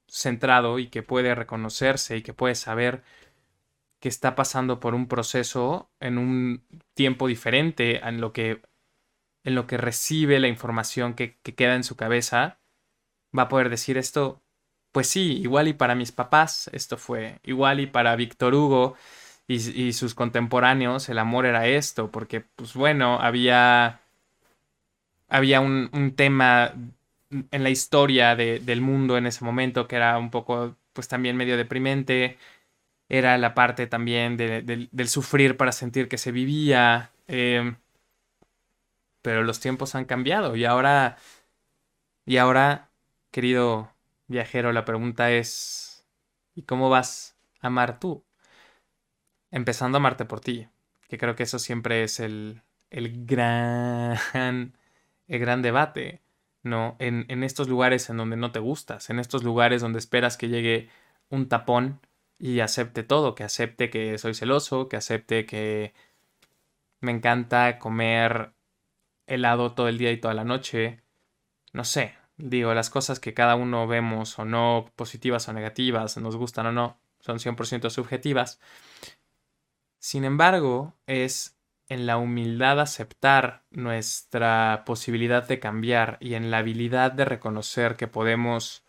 centrado 0.09 0.79
y 0.79 0.89
que 0.89 1.03
puede 1.03 1.35
reconocerse 1.35 2.17
y 2.17 2.23
que 2.23 2.33
puede 2.33 2.55
saber 2.55 3.03
que 4.01 4.09
está 4.09 4.35
pasando 4.35 4.81
por 4.81 4.95
un 4.95 5.09
proceso 5.09 5.91
en 6.01 6.19
un 6.19 6.65
tiempo 6.95 7.27
diferente 7.27 8.07
en 8.07 8.21
lo 8.21 8.33
que, 8.33 8.63
en 9.47 9.55
lo 9.55 9.67
que 9.67 9.79
recibe 9.79 10.41
la 10.41 10.49
información 10.49 11.15
que, 11.15 11.39
queda 11.57 11.77
en 11.77 11.85
su 11.85 11.97
cabeza, 11.97 12.59
va 13.37 13.45
a 13.45 13.49
poder 13.49 13.71
decir 13.71 13.97
esto, 13.99 14.43
pues 14.93 15.09
sí, 15.09 15.39
igual 15.41 15.69
y 15.69 15.73
para 15.75 15.95
mis 15.95 16.13
papás 16.13 16.69
esto 16.73 16.99
fue, 16.99 17.41
igual 17.45 17.81
y 17.81 17.87
para 17.87 18.17
Víctor 18.17 18.55
Hugo 18.55 18.97
y, 19.49 19.93
sus 19.93 20.15
contemporáneos 20.15 21.09
el 21.09 21.19
amor 21.19 21.47
era 21.47 21.67
esto, 21.69 22.11
porque 22.11 22.41
pues 22.41 22.75
bueno, 22.75 23.21
había, 23.21 24.01
había 25.29 25.61
un, 25.61 25.91
un 25.93 26.15
tema 26.17 26.75
en 27.51 27.63
la 27.63 27.71
historia 27.71 28.37
del 28.37 28.81
mundo 28.81 29.17
en 29.17 29.27
ese 29.27 29.45
momento, 29.45 29.87
que 29.89 29.97
era 29.97 30.19
un 30.19 30.31
poco, 30.31 30.77
pues 30.93 31.09
también 31.09 31.37
medio 31.37 31.57
deprimente. 31.57 32.39
Era 33.09 33.39
la 33.39 33.55
parte 33.55 33.87
también 33.87 34.37
del 34.37 35.09
sufrir 35.09 35.57
para 35.57 35.73
sentir 35.73 36.09
que 36.09 36.19
se 36.19 36.33
vivía. 36.33 37.13
Em, 37.29 37.77
pero 39.27 39.43
los 39.43 39.59
tiempos 39.59 39.97
han 39.97 40.05
cambiado 40.05 40.55
y 40.55 40.65
ahora, 40.67 41.17
y 42.27 42.37
ahora, 42.37 42.93
querido 43.33 43.91
viajero, 44.29 44.73
la 44.73 44.85
pregunta 44.85 45.33
es, 45.33 46.07
¿y 46.55 46.63
cómo 46.63 46.91
vas 46.91 47.37
a 47.61 47.67
amar 47.67 47.99
tú? 47.99 48.25
Empezando 49.51 49.97
a 49.97 49.99
amarte 49.99 50.27
por 50.27 50.39
ti, 50.39 50.69
que 51.09 51.19
creo 51.19 51.35
que 51.35 51.43
eso 51.43 51.59
siempre 51.59 52.05
es 52.05 52.21
el, 52.21 52.63
el 52.91 53.27
gran, 53.27 54.17
el 55.27 55.39
gran 55.41 55.61
debate 55.61 56.23
¿no? 56.63 56.95
En, 57.01 57.27
en, 57.29 57.43
estos 57.43 57.69
lugares 57.69 58.09
en 58.09 58.19
donde 58.19 58.37
no 58.37 58.53
te 58.53 58.61
gustas, 58.61 59.11
en 59.11 59.19
estos 59.19 59.43
lugares 59.43 59.83
donde 59.83 59.99
esperas 59.99 60.37
que 60.37 60.49
llegue 60.49 60.89
un 61.31 61.49
tapón 61.49 61.99
y 62.39 62.61
acepte 62.61 63.03
todo, 63.03 63.35
que 63.35 63.43
acepte 63.43 63.91
que 63.91 64.19
soy 64.19 64.35
celoso, 64.35 64.89
que 64.89 64.97
acepte 64.97 65.47
que 65.47 65.95
me 67.01 67.11
encanta 67.11 67.81
comer 67.81 68.53
helado 69.27 69.73
todo 69.73 69.89
el 69.89 69.99
día 69.99 70.13
y 70.13 70.19
toda 70.19 70.35
la 70.35 70.45
noche, 70.45 71.03
no 71.73 71.85
sé, 71.85 72.15
digo, 72.37 72.75
las 72.75 72.91
cosas 72.91 73.21
que 73.21 73.35
cada 73.35 73.57
uno 73.57 73.87
vemos 73.87 74.39
o 74.39 74.45
no, 74.45 74.93
positivas 74.97 75.49
o 75.49 75.53
negativas, 75.53 76.17
nos 76.19 76.37
gustan 76.37 76.67
o 76.67 76.73
no, 76.73 76.99
son 77.21 77.39
100% 77.39 77.91
subjetivas. 77.91 78.61
Sin 79.99 80.25
embargo, 80.25 80.95
es 81.07 81.57
en 81.89 82.07
la 82.07 82.17
humildad 82.19 82.81
aceptar 82.81 83.65
nuestra 83.71 84.83
posibilidad 84.87 85.47
de 85.47 85.61
cambiar 85.61 86.19
y 86.21 86.35
en 86.35 86.51
la 86.51 86.59
habilidad 86.59 87.13
de 87.13 87.25
reconocer 87.25 87.97
que 87.97 88.09
podemos 88.09 88.85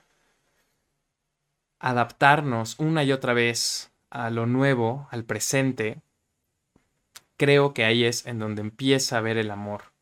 adaptarnos 1.79 2.79
una 2.79 3.03
y 3.03 3.11
otra 3.11 3.33
vez 3.33 3.91
a 4.09 4.29
lo 4.29 4.45
nuevo, 4.45 5.07
al 5.11 5.25
presente, 5.25 6.01
creo 7.37 7.73
que 7.73 7.85
ahí 7.85 8.03
es 8.03 8.25
en 8.25 8.39
donde 8.39 8.61
empieza 8.61 9.17
a 9.17 9.21
ver 9.21 9.37
el 9.37 9.51
amor. 9.51 9.96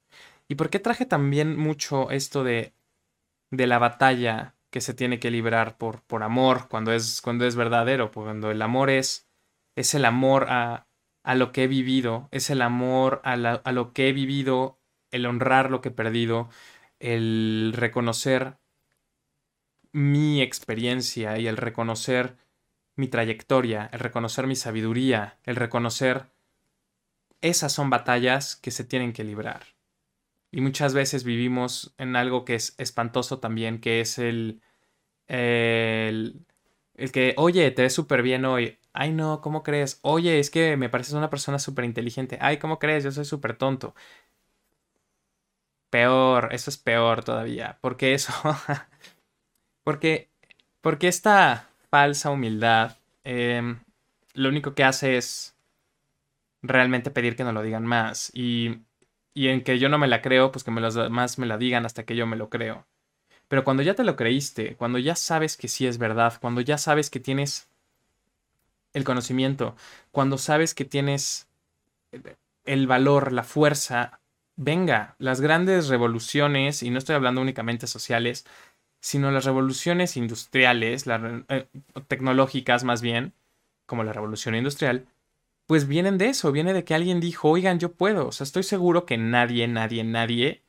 ¿Y 0.47 0.55
por 0.55 0.69
qué 0.69 0.79
traje 0.79 1.05
también 1.05 1.57
mucho 1.57 2.11
esto 2.11 2.43
de, 2.43 2.73
de 3.51 3.67
la 3.67 3.79
batalla 3.79 4.55
que 4.69 4.81
se 4.81 4.93
tiene 4.93 5.19
que 5.19 5.31
librar 5.31 5.77
por, 5.77 6.03
por 6.03 6.23
amor 6.23 6.67
cuando 6.69 6.91
es, 6.91 7.21
cuando 7.21 7.45
es 7.45 7.55
verdadero? 7.55 8.11
Cuando 8.11 8.51
el 8.51 8.61
amor 8.61 8.89
es, 8.89 9.27
es 9.75 9.93
el 9.95 10.05
amor 10.05 10.47
a, 10.49 10.87
a 11.25 11.33
lo 11.33 11.51
que 11.51 11.63
he 11.63 11.67
vivido, 11.67 12.29
es 12.31 12.51
el 12.51 12.61
amor 12.61 13.19
a, 13.23 13.35
lo 13.35 13.93
que 13.93 14.09
he 14.09 14.13
vivido, 14.13 14.79
el 15.09 15.25
honrar 15.25 15.71
lo 15.71 15.81
que 15.81 15.89
he 15.89 15.91
perdido, 15.91 16.49
el 16.99 17.73
reconocer 17.75 18.59
mi 19.91 20.41
experiencia 20.43 21.39
y 21.39 21.47
el 21.47 21.57
reconocer 21.57 22.37
mi 22.95 23.07
trayectoria, 23.07 23.89
el 23.91 23.99
reconocer 23.99 24.45
mi 24.45 24.55
sabiduría, 24.55 25.39
el 25.43 25.55
reconocer 25.55 26.27
esas 27.41 27.73
son 27.73 27.89
batallas 27.89 28.55
que 28.55 28.69
se 28.69 28.83
tienen 28.83 29.11
que 29.11 29.23
librar. 29.23 29.74
Y 30.55 30.61
muchas 30.61 30.93
veces 30.93 31.25
vivimos 31.25 31.93
en 31.97 32.15
algo 32.15 32.45
que 32.45 32.55
es 32.55 32.75
espantoso 32.77 33.39
también, 33.39 33.81
que 33.81 33.99
es 33.99 34.17
el, 34.17 34.61
el, 35.27 36.45
el 36.95 37.11
que, 37.11 37.33
oye, 37.37 37.71
te 37.71 37.83
ves 37.83 37.93
súper 37.93 38.21
bien 38.23 38.45
hoy, 38.45 38.79
Ay, 38.93 39.11
no, 39.11 39.41
¿cómo 39.41 39.61
crees? 39.63 39.99
Oye, 40.03 40.39
es 40.39 40.49
que 40.49 40.77
me 40.77 40.87
pareces 40.89 41.15
una 41.15 41.29
persona 41.29 41.59
súper 41.59 41.83
inteligente. 41.83 42.37
Ay, 42.41 42.59
¿cómo 42.59 42.79
crees? 42.79 43.03
Yo 43.03 43.11
soy 43.11 43.25
súper 43.25 43.57
tonto. 43.57 43.93
Peor, 45.89 46.49
eso 46.53 46.69
es 46.69 46.77
peor 46.77 47.23
todavía. 47.23 47.77
¿Por 47.81 47.97
qué 47.97 48.13
eso? 48.13 48.33
porque, 49.83 50.29
porque 50.81 51.07
esta 51.07 51.69
falsa 51.89 52.31
humildad 52.31 52.97
em, 53.23 53.79
lo 54.33 54.49
único 54.49 54.73
que 54.73 54.83
hace 54.83 55.17
es 55.17 55.55
realmente 56.61 57.11
pedir 57.11 57.35
que 57.35 57.43
no 57.43 57.51
lo 57.53 57.61
digan 57.61 57.85
más. 57.85 58.31
Y, 58.33 58.81
y 59.35 59.49
en 59.49 59.63
que 59.63 59.77
yo 59.77 59.89
no 59.89 59.99
me 59.99 60.07
la 60.07 60.21
creo, 60.23 60.51
pues 60.51 60.63
que 60.63 60.71
me 60.71 60.81
me 60.81 61.45
la 61.45 61.57
digan 61.57 61.85
hasta 61.85 62.05
que 62.05 62.15
yo 62.15 62.25
me 62.25 62.37
lo 62.37 62.49
creo. 62.49 62.87
Pero 63.47 63.63
cuando 63.63 63.83
ya 63.83 63.93
te 63.93 64.03
lo 64.03 64.15
creíste, 64.15 64.75
cuando 64.75 64.97
ya 64.97 65.15
sabes 65.15 65.57
que 65.57 65.67
sí 65.67 65.85
es 65.85 65.99
verdad, 65.99 66.33
cuando 66.41 66.61
ya 66.61 66.77
sabes 66.79 67.09
que 67.11 67.19
tienes 67.19 67.69
el 68.93 69.03
conocimiento, 69.03 69.75
cuando 70.11 70.37
sabes 70.37 70.73
que 70.73 70.85
tienes 70.85 71.47
el 72.63 72.87
valor, 72.87 73.33
la 73.33 73.43
fuerza, 73.43 74.21
venga, 74.55 75.15
las 75.19 75.41
grandes 75.41 75.89
revoluciones, 75.89 76.81
y 76.81 76.89
no 76.89 76.97
estoy 76.97 77.15
hablando 77.15 77.41
únicamente 77.41 77.87
sociales, 77.87 78.45
sino 79.01 79.31
las 79.31 79.45
revoluciones 79.45 80.17
industriales, 80.17 81.05
eh, 81.49 81.67
tecnológicas 82.07 82.83
más 82.85 83.01
bien, 83.01 83.33
como 83.85 84.03
la 84.03 84.13
revolución 84.13 84.55
industrial, 84.55 85.05
pues 85.67 85.87
vienen 85.87 86.17
de 86.17 86.27
eso, 86.29 86.51
viene 86.51 86.73
de 86.73 86.83
que 86.83 86.95
alguien 86.95 87.19
dijo, 87.19 87.49
oigan, 87.49 87.79
yo 87.79 87.93
puedo, 87.93 88.27
o 88.27 88.31
sea, 88.31 88.45
estoy 88.45 88.63
seguro 88.63 89.05
que 89.05 89.17
nadie, 89.17 89.67
nadie, 89.67 90.03
nadie 90.03 90.63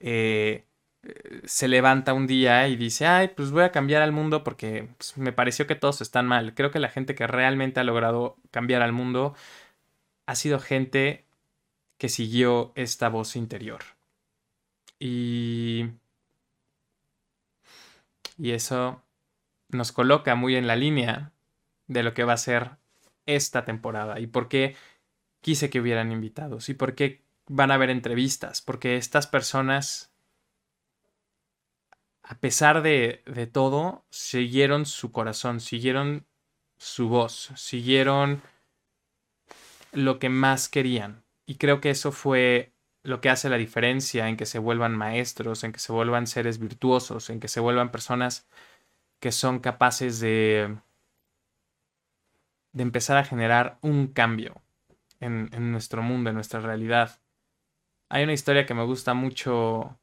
eh, 0.00 0.64
se 1.44 1.68
levanta 1.68 2.14
un 2.14 2.26
día 2.26 2.68
y 2.68 2.76
dice, 2.76 3.06
ay, 3.06 3.28
pues 3.28 3.50
voy 3.50 3.62
a 3.64 3.72
cambiar 3.72 4.02
al 4.02 4.12
mundo 4.12 4.44
porque 4.44 4.88
pues, 4.98 5.16
me 5.18 5.32
pareció 5.32 5.66
que 5.66 5.74
todos 5.74 6.00
están 6.00 6.26
mal. 6.26 6.54
Creo 6.54 6.70
que 6.70 6.78
la 6.80 6.88
gente 6.90 7.14
que 7.14 7.26
realmente 7.26 7.80
ha 7.80 7.84
logrado 7.84 8.36
cambiar 8.50 8.82
al 8.82 8.92
mundo 8.92 9.34
ha 10.26 10.34
sido 10.36 10.60
gente 10.60 11.26
que 11.98 12.08
siguió 12.08 12.72
esta 12.76 13.08
voz 13.08 13.36
interior. 13.36 13.82
Y... 14.98 15.90
Y 18.36 18.52
eso 18.52 19.02
nos 19.68 19.92
coloca 19.92 20.34
muy 20.34 20.56
en 20.56 20.66
la 20.66 20.76
línea 20.76 21.32
de 21.86 22.02
lo 22.02 22.14
que 22.14 22.24
va 22.24 22.32
a 22.34 22.36
ser 22.36 22.72
esta 23.26 23.64
temporada 23.64 24.20
y 24.20 24.26
por 24.26 24.48
qué 24.48 24.76
quise 25.40 25.70
que 25.70 25.80
hubieran 25.80 26.12
invitados 26.12 26.68
y 26.68 26.74
por 26.74 26.94
qué 26.94 27.22
van 27.46 27.70
a 27.70 27.74
haber 27.74 27.90
entrevistas, 27.90 28.62
porque 28.62 28.96
estas 28.96 29.26
personas, 29.26 30.12
a 32.22 32.38
pesar 32.38 32.82
de, 32.82 33.22
de 33.26 33.46
todo, 33.46 34.04
siguieron 34.10 34.86
su 34.86 35.12
corazón, 35.12 35.60
siguieron 35.60 36.26
su 36.78 37.08
voz, 37.08 37.52
siguieron 37.56 38.42
lo 39.92 40.18
que 40.18 40.28
más 40.28 40.68
querían. 40.68 41.24
Y 41.46 41.56
creo 41.56 41.80
que 41.80 41.90
eso 41.90 42.12
fue 42.12 42.72
lo 43.02 43.20
que 43.20 43.28
hace 43.28 43.50
la 43.50 43.58
diferencia 43.58 44.28
en 44.28 44.36
que 44.36 44.46
se 44.46 44.58
vuelvan 44.58 44.96
maestros, 44.96 45.62
en 45.62 45.72
que 45.72 45.78
se 45.78 45.92
vuelvan 45.92 46.26
seres 46.26 46.58
virtuosos, 46.58 47.28
en 47.28 47.38
que 47.38 47.48
se 47.48 47.60
vuelvan 47.60 47.92
personas 47.92 48.48
que 49.20 49.30
son 49.30 49.58
capaces 49.60 50.20
de, 50.20 50.76
de 52.74 52.82
empezar 52.82 53.16
a 53.16 53.24
generar 53.24 53.78
un 53.80 54.08
cambio 54.08 54.60
en, 55.20 55.48
en 55.52 55.72
nuestro 55.72 56.02
mundo, 56.02 56.28
en 56.28 56.34
nuestra 56.34 56.60
realidad. 56.60 57.20
Hay 58.10 58.24
una 58.24 58.34
historia 58.34 58.66
que 58.66 58.74
me 58.74 58.84
gusta 58.84 59.14
mucho 59.14 59.98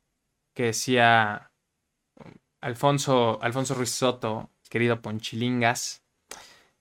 que 0.54 0.64
decía 0.64 1.52
Alfonso, 2.62 3.40
Alfonso 3.42 3.76
Ruiz 3.76 3.92
Soto, 3.92 4.50
querido 4.70 5.02
Ponchilingas, 5.02 6.04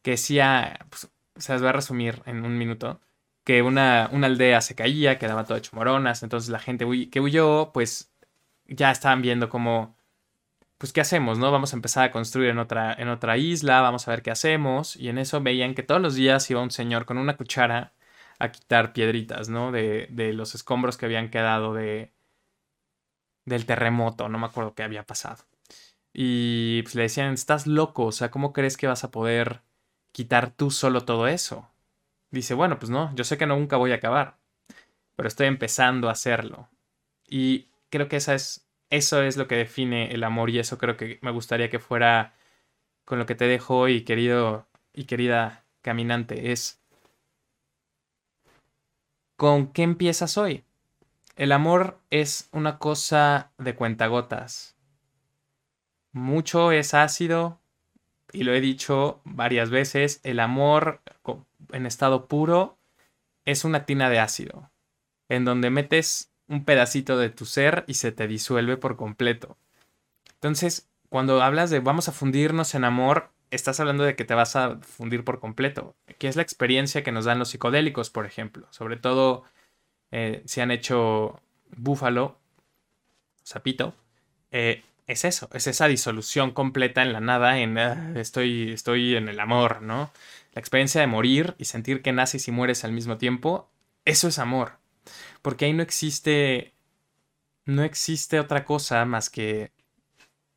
que 0.02 0.12
decía, 0.12 0.86
pues, 0.88 1.10
se 1.36 1.52
las 1.52 1.60
voy 1.60 1.70
a 1.70 1.72
resumir 1.72 2.22
en 2.26 2.44
un 2.44 2.56
minuto, 2.56 3.00
que 3.44 3.62
una, 3.62 4.08
una 4.12 4.26
aldea 4.26 4.60
se 4.60 4.74
caía, 4.74 5.18
quedaba 5.18 5.44
todo 5.44 5.58
hecho 5.58 5.74
moronas, 5.74 6.22
entonces 6.22 6.50
la 6.50 6.58
gente 6.58 6.86
que 7.10 7.20
huyó, 7.20 7.72
pues 7.72 8.12
ya 8.66 8.90
estaban 8.90 9.22
viendo 9.22 9.48
cómo, 9.48 9.96
pues 10.80 10.94
qué 10.94 11.02
hacemos, 11.02 11.38
¿no? 11.38 11.52
Vamos 11.52 11.74
a 11.74 11.76
empezar 11.76 12.04
a 12.04 12.10
construir 12.10 12.48
en 12.48 12.58
otra, 12.58 12.94
en 12.94 13.08
otra 13.08 13.36
isla, 13.36 13.82
vamos 13.82 14.08
a 14.08 14.12
ver 14.12 14.22
qué 14.22 14.30
hacemos, 14.30 14.96
y 14.96 15.10
en 15.10 15.18
eso 15.18 15.42
veían 15.42 15.74
que 15.74 15.82
todos 15.82 16.00
los 16.00 16.14
días 16.14 16.50
iba 16.50 16.62
un 16.62 16.70
señor 16.70 17.04
con 17.04 17.18
una 17.18 17.36
cuchara 17.36 17.92
a 18.38 18.50
quitar 18.50 18.94
piedritas, 18.94 19.50
¿no? 19.50 19.72
De, 19.72 20.08
de 20.10 20.32
los 20.32 20.54
escombros 20.54 20.96
que 20.96 21.04
habían 21.04 21.30
quedado 21.30 21.74
de, 21.74 22.12
del 23.44 23.66
terremoto, 23.66 24.30
no 24.30 24.38
me 24.38 24.46
acuerdo 24.46 24.74
qué 24.74 24.82
había 24.82 25.04
pasado. 25.04 25.44
Y 26.14 26.82
pues 26.84 26.94
le 26.94 27.02
decían, 27.02 27.34
estás 27.34 27.66
loco, 27.66 28.06
o 28.06 28.12
sea, 28.12 28.30
¿cómo 28.30 28.52
crees 28.54 28.78
que 28.78 28.86
vas 28.86 29.04
a 29.04 29.10
poder 29.10 29.60
quitar 30.12 30.50
tú 30.50 30.70
solo 30.70 31.04
todo 31.04 31.28
eso? 31.28 31.68
Dice, 32.30 32.54
bueno, 32.54 32.78
pues 32.78 32.90
no, 32.90 33.14
yo 33.14 33.24
sé 33.24 33.38
que 33.38 33.46
nunca 33.46 33.76
voy 33.76 33.92
a 33.92 33.96
acabar, 33.96 34.38
pero 35.16 35.28
estoy 35.28 35.46
empezando 35.46 36.08
a 36.08 36.12
hacerlo. 36.12 36.68
Y 37.28 37.68
creo 37.90 38.08
que 38.08 38.16
esa 38.16 38.34
es, 38.34 38.66
eso 38.90 39.22
es 39.22 39.36
lo 39.36 39.48
que 39.48 39.56
define 39.56 40.12
el 40.12 40.24
amor 40.24 40.50
y 40.50 40.58
eso 40.58 40.78
creo 40.78 40.96
que 40.96 41.18
me 41.22 41.30
gustaría 41.30 41.70
que 41.70 41.78
fuera 41.78 42.34
con 43.04 43.18
lo 43.18 43.26
que 43.26 43.34
te 43.34 43.46
dejo 43.46 43.78
hoy, 43.78 44.02
querido 44.02 44.66
y 44.92 45.04
querida 45.04 45.64
caminante, 45.82 46.52
es 46.52 46.80
¿con 49.36 49.68
qué 49.72 49.82
empiezas 49.82 50.36
hoy? 50.36 50.64
El 51.36 51.52
amor 51.52 51.98
es 52.10 52.48
una 52.52 52.78
cosa 52.78 53.52
de 53.56 53.74
cuentagotas. 53.74 54.76
Mucho 56.12 56.72
es 56.72 56.92
ácido, 56.92 57.60
y 58.32 58.42
lo 58.42 58.52
he 58.52 58.60
dicho 58.60 59.20
varias 59.24 59.70
veces, 59.70 60.20
el 60.24 60.40
amor 60.40 61.00
en 61.72 61.86
estado 61.86 62.26
puro 62.26 62.78
es 63.44 63.64
una 63.64 63.86
tina 63.86 64.10
de 64.10 64.18
ácido, 64.18 64.70
en 65.28 65.44
donde 65.44 65.70
metes 65.70 66.29
un 66.50 66.64
pedacito 66.64 67.16
de 67.16 67.30
tu 67.30 67.46
ser 67.46 67.84
y 67.86 67.94
se 67.94 68.12
te 68.12 68.26
disuelve 68.26 68.76
por 68.76 68.96
completo. 68.96 69.56
Entonces, 70.34 70.88
cuando 71.08 71.42
hablas 71.42 71.70
de 71.70 71.80
vamos 71.80 72.08
a 72.08 72.12
fundirnos 72.12 72.74
en 72.74 72.84
amor, 72.84 73.30
estás 73.50 73.80
hablando 73.80 74.04
de 74.04 74.16
que 74.16 74.24
te 74.24 74.34
vas 74.34 74.56
a 74.56 74.76
fundir 74.80 75.24
por 75.24 75.40
completo, 75.40 75.94
que 76.18 76.28
es 76.28 76.36
la 76.36 76.42
experiencia 76.42 77.04
que 77.04 77.12
nos 77.12 77.24
dan 77.24 77.38
los 77.38 77.50
psicodélicos, 77.50 78.10
por 78.10 78.26
ejemplo, 78.26 78.66
sobre 78.70 78.96
todo 78.96 79.44
eh, 80.10 80.42
si 80.44 80.60
han 80.60 80.72
hecho 80.72 81.40
búfalo, 81.76 82.36
sapito, 83.44 83.94
eh, 84.50 84.82
es 85.06 85.24
eso, 85.24 85.48
es 85.52 85.66
esa 85.68 85.86
disolución 85.86 86.50
completa 86.50 87.02
en 87.02 87.12
la 87.12 87.20
nada, 87.20 87.58
en 87.58 87.78
ah, 87.78 88.12
estoy, 88.16 88.72
estoy 88.72 89.14
en 89.14 89.28
el 89.28 89.38
amor, 89.38 89.82
¿no? 89.82 90.10
La 90.52 90.60
experiencia 90.60 91.00
de 91.00 91.06
morir 91.06 91.54
y 91.58 91.66
sentir 91.66 92.02
que 92.02 92.12
naces 92.12 92.48
y 92.48 92.52
mueres 92.52 92.84
al 92.84 92.92
mismo 92.92 93.18
tiempo, 93.18 93.68
eso 94.04 94.28
es 94.28 94.38
amor. 94.38 94.79
Porque 95.42 95.66
ahí 95.66 95.72
no 95.72 95.82
existe, 95.82 96.74
no 97.64 97.82
existe 97.82 98.40
otra 98.40 98.64
cosa 98.64 99.04
más 99.04 99.30
que 99.30 99.72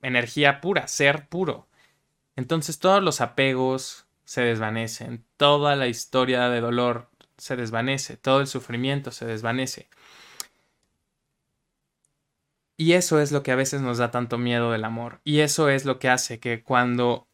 energía 0.01 0.61
pura, 0.61 0.87
ser 0.87 1.27
puro. 1.29 1.67
Entonces 2.35 2.79
todos 2.79 3.01
los 3.03 3.21
apegos 3.21 4.07
se 4.25 4.41
desvanecen, 4.41 5.25
toda 5.37 5.75
la 5.75 5.87
historia 5.87 6.49
de 6.49 6.61
dolor 6.61 7.09
se 7.37 7.55
desvanece, 7.55 8.17
todo 8.17 8.41
el 8.41 8.47
sufrimiento 8.47 9.11
se 9.11 9.25
desvanece. 9.25 9.89
Y 12.77 12.93
eso 12.93 13.19
es 13.19 13.31
lo 13.31 13.43
que 13.43 13.51
a 13.51 13.55
veces 13.55 13.81
nos 13.81 13.99
da 13.99 14.11
tanto 14.11 14.37
miedo 14.37 14.71
del 14.71 14.83
amor. 14.83 15.21
Y 15.23 15.39
eso 15.39 15.69
es 15.69 15.85
lo 15.85 15.99
que 15.99 16.09
hace 16.09 16.39
que 16.39 16.63
cuando 16.63 17.27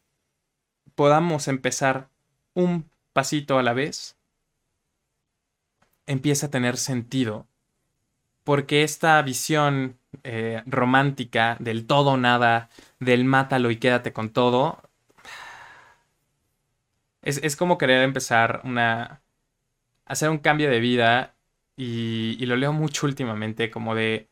podamos 0.96 1.48
empezar 1.48 2.10
un 2.54 2.90
pasito 3.14 3.58
a 3.58 3.64
la 3.64 3.74
vez, 3.74 4.19
empiece 6.10 6.46
a 6.48 6.52
tener 6.52 6.78
sentido. 6.78 7.48
Porque 8.44 8.84
esta 8.84 9.22
visión 9.22 9.98
eh, 10.24 10.64
romántica 10.66 11.56
del 11.60 11.86
todo 11.86 12.12
o 12.12 12.18
nada, 12.18 12.70
del 13.00 13.26
mátalo 13.26 13.72
y 13.72 13.78
quédate 13.78 14.12
con 14.14 14.32
todo, 14.32 14.82
es, 17.22 17.40
es 17.44 17.56
como 17.56 17.78
querer 17.78 18.04
empezar 18.04 18.62
una... 18.64 19.22
hacer 20.06 20.30
un 20.30 20.40
cambio 20.40 20.70
de 20.70 20.80
vida 20.80 21.36
y 21.78 22.46
lo 22.46 22.58
leo 22.58 22.74
mucho 22.74 23.06
últimamente, 23.08 23.72
como 23.72 23.96
de 23.96 24.29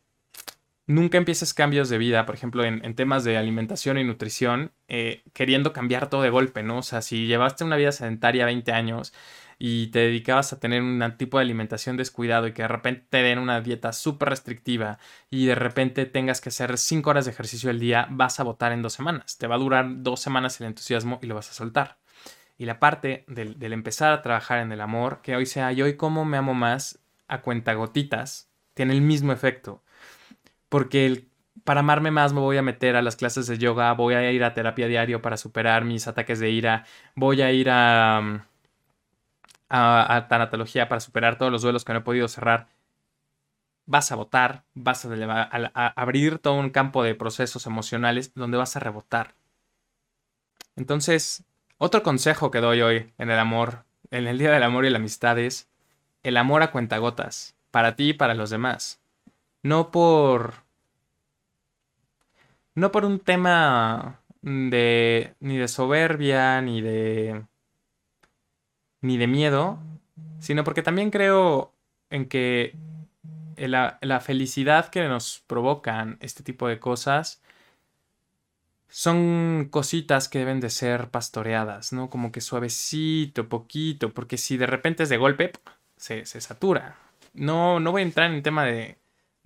nunca 0.88 1.17
empieces 1.17 1.54
cambios 1.54 1.89
de 1.89 1.97
vida, 1.97 2.26
por 2.26 2.36
ejemplo, 2.36 2.63
en, 2.63 2.95
temas 2.95 3.23
de 3.23 3.38
alimentación 3.38 3.97
y 3.97 4.04
nutrición, 4.04 4.71
eh, 4.88 5.23
queriendo 5.34 5.73
cambiar 5.73 6.10
todo 6.10 6.21
de 6.23 6.30
golpe, 6.30 6.63
¿no? 6.63 6.80
O 6.80 6.84
sea, 6.84 7.02
si 7.02 7.28
llevaste 7.28 7.63
una 7.63 7.76
vida 7.76 7.91
sedentaria 7.91 8.45
20 8.45 8.71
años 8.71 9.13
y 9.60 9.88
te 9.88 10.00
dedicabas 10.00 10.54
a 10.54 10.60
tener 10.60 10.82
un 10.82 11.04
tipo 11.17 11.38
de 11.38 11.43
alimentación 11.43 11.97
descuidado 11.97 12.47
y 12.47 12.54
que 12.54 12.62
de 12.62 12.67
repente 12.67 13.06
te 13.10 13.21
den 13.23 13.39
una 13.39 13.60
dieta 13.62 13.91
súper 13.91 14.30
restrictiva 14.30 14.97
y 15.30 15.45
de 15.47 15.56
repente 15.56 16.06
tengas 16.06 16.41
que 16.41 16.50
hacer 16.50 16.78
5 16.78 17.10
horas 17.10 17.26
de 17.26 17.32
ejercicio 17.32 17.69
al 17.69 17.80
día, 17.80 18.08
vas 18.10 18.39
a 18.39 18.43
votar 18.43 18.71
en 18.71 18.82
dos 18.82 18.93
semanas. 18.93 19.38
Te 19.38 19.47
va 19.47 19.56
a 19.56 19.60
durar 19.60 19.86
dos 20.04 20.21
semanas 20.21 20.60
el 20.62 20.67
entusiasmo 20.67 21.19
y 21.21 21.28
lo 21.28 21.36
vas 21.36 21.50
a 21.50 21.54
soltar. 21.54 21.97
Y 22.58 22.65
la 22.65 22.80
parte 22.80 23.26
del, 23.28 23.56
empezar 23.73 24.13
a 24.13 24.21
trabajar 24.21 24.60
en 24.60 24.71
el 24.71 24.82
amor, 24.82 25.21
que 25.21 25.36
hoy 25.36 25.45
sea, 25.45 25.71
yo 25.73 25.86
hoy 25.86 25.95
cómo 25.95 26.26
me 26.26 26.38
amo 26.38 26.54
más 26.54 27.00
a 27.28 27.41
cuentagotitas, 27.41 28.50
tiene 28.73 28.93
el 28.93 29.02
mismo 29.02 29.34
efecto 29.34 29.84
porque 30.69 31.27
para 31.63 31.82
amarme 31.82 32.12
más 32.12 32.34
me 32.34 32.39
voy 32.39 32.58
a 32.58 32.62
meter 32.62 32.95
a 32.95 33.01
las 33.01 33.15
clases 33.15 33.47
de 33.47 33.58
yoga, 33.58 33.91
voy 33.93 34.13
a 34.13 34.32
ir 34.32 34.43
a 34.43 34.53
terapia 34.53 34.88
diario 34.88 35.21
para 35.21 35.38
superar 35.38 35.86
mis 35.86 36.08
ataques 36.08 36.39
de 36.39 36.49
ira, 36.49 36.86
voy 37.15 37.41
a 37.41 37.51
ir 37.51 37.69
a, 37.69 38.21
mm, 38.21 38.41
a, 39.69 40.27
tanatología 40.30 40.88
para 40.88 41.01
superar 41.01 41.38
todos 41.38 41.51
los 41.51 41.62
duelos 41.62 41.84
que 41.86 41.93
no 41.93 41.99
he 41.99 42.03
podido 42.03 42.27
cerrar. 42.27 42.67
Vas 43.86 44.12
a 44.12 44.15
votar, 44.15 44.63
vas 44.73 45.06
a, 45.06 45.71
a 45.73 45.88
abrir 46.01 46.39
todo 46.39 46.56
un 46.56 46.69
campo 46.69 47.03
de 47.03 47.15
procesos 47.15 47.65
emocionales 47.65 48.34
donde 48.34 48.58
vas 48.58 48.75
a 48.75 48.80
rebotar. 48.80 49.34
Entonces, 50.75 51.43
otro 51.77 52.03
consejo 52.03 52.51
que 52.51 52.60
doy 52.60 52.82
hoy 52.82 53.13
en 53.17 53.30
el 53.32 53.39
amor, 53.39 53.86
en 54.12 54.27
el 54.27 54.38
Día 54.38 54.51
del 54.51 54.63
Amor 54.63 54.86
y 54.86 54.89
la 54.89 54.99
Amistad 54.99 55.39
es 55.39 55.69
el 56.23 56.38
amor 56.38 56.63
a 56.63 56.71
cuentagotas, 56.71 57.56
para 57.71 57.95
ti 57.95 58.10
y 58.10 58.13
para 58.13 58.36
los 58.36 58.49
demás 58.49 59.01
no 59.67 59.91
por... 59.91 60.65
No 62.75 62.91
por 62.91 63.06
un 63.06 63.19
tema 63.19 64.21
de... 64.41 65.36
ni 65.39 65.58
de 65.58 65.67
soberbia, 65.67 66.62
ni 66.62 66.82
de... 66.82 67.45
ni 69.01 69.17
de 69.17 69.27
miedo, 69.27 69.80
sino 70.39 70.63
porque 70.63 70.84
también 70.84 71.12
creo 71.12 71.73
en 72.10 72.27
que 72.27 72.75
la, 73.58 73.97
la 74.01 74.19
felicidad 74.19 74.89
que 74.89 75.08
nos 75.08 75.43
provocan 75.47 76.17
este 76.21 76.43
tipo 76.43 76.67
de 76.67 76.80
cosas 76.80 77.41
son 78.89 79.67
cositas 79.69 80.30
que 80.30 80.39
deben 80.39 80.62
de 80.62 80.69
ser 80.69 81.10
pastoreadas, 81.10 81.91
¿no? 81.91 82.10
Como 82.10 82.32
que 82.32 82.39
suavecito, 82.39 83.49
poquito, 83.49 84.13
porque 84.13 84.38
si 84.38 84.56
de 84.56 84.65
repente 84.65 85.03
es 85.03 85.10
de 85.10 85.17
golpe, 85.17 85.51
se, 85.97 86.25
se 86.25 86.39
satura. 86.39 86.97
No, 87.34 87.82
no 87.82 87.91
voy 87.91 88.03
a 88.03 88.06
entrar 88.06 88.30
en 88.30 88.38
el 88.38 88.43
tema 88.43 88.63
de, 88.63 88.97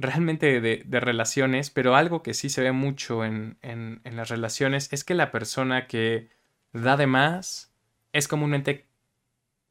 realmente 0.01 0.61
de, 0.61 0.99
relaciones, 0.99 1.69
pero 1.69 1.95
algo 1.95 2.23
que 2.23 2.33
sí 2.33 2.49
se 2.49 2.61
ve 2.61 2.71
mucho 2.71 3.25
en, 3.25 3.57
en, 3.61 4.01
las 4.15 4.29
relaciones 4.29 4.91
es 4.91 5.03
que 5.03 5.13
la 5.13 5.31
persona 5.31 5.87
que 5.87 6.29
da 6.73 6.97
de 6.97 7.07
más 7.07 7.73
es 8.13 8.27
comúnmente 8.27 8.87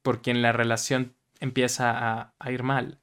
por 0.03 0.23
quien 0.23 0.43
la 0.43 0.53
relación 0.53 1.15
empieza 1.41 1.91
a, 1.91 2.35
a 2.39 2.53
ir 2.53 2.63
mal. 2.63 2.99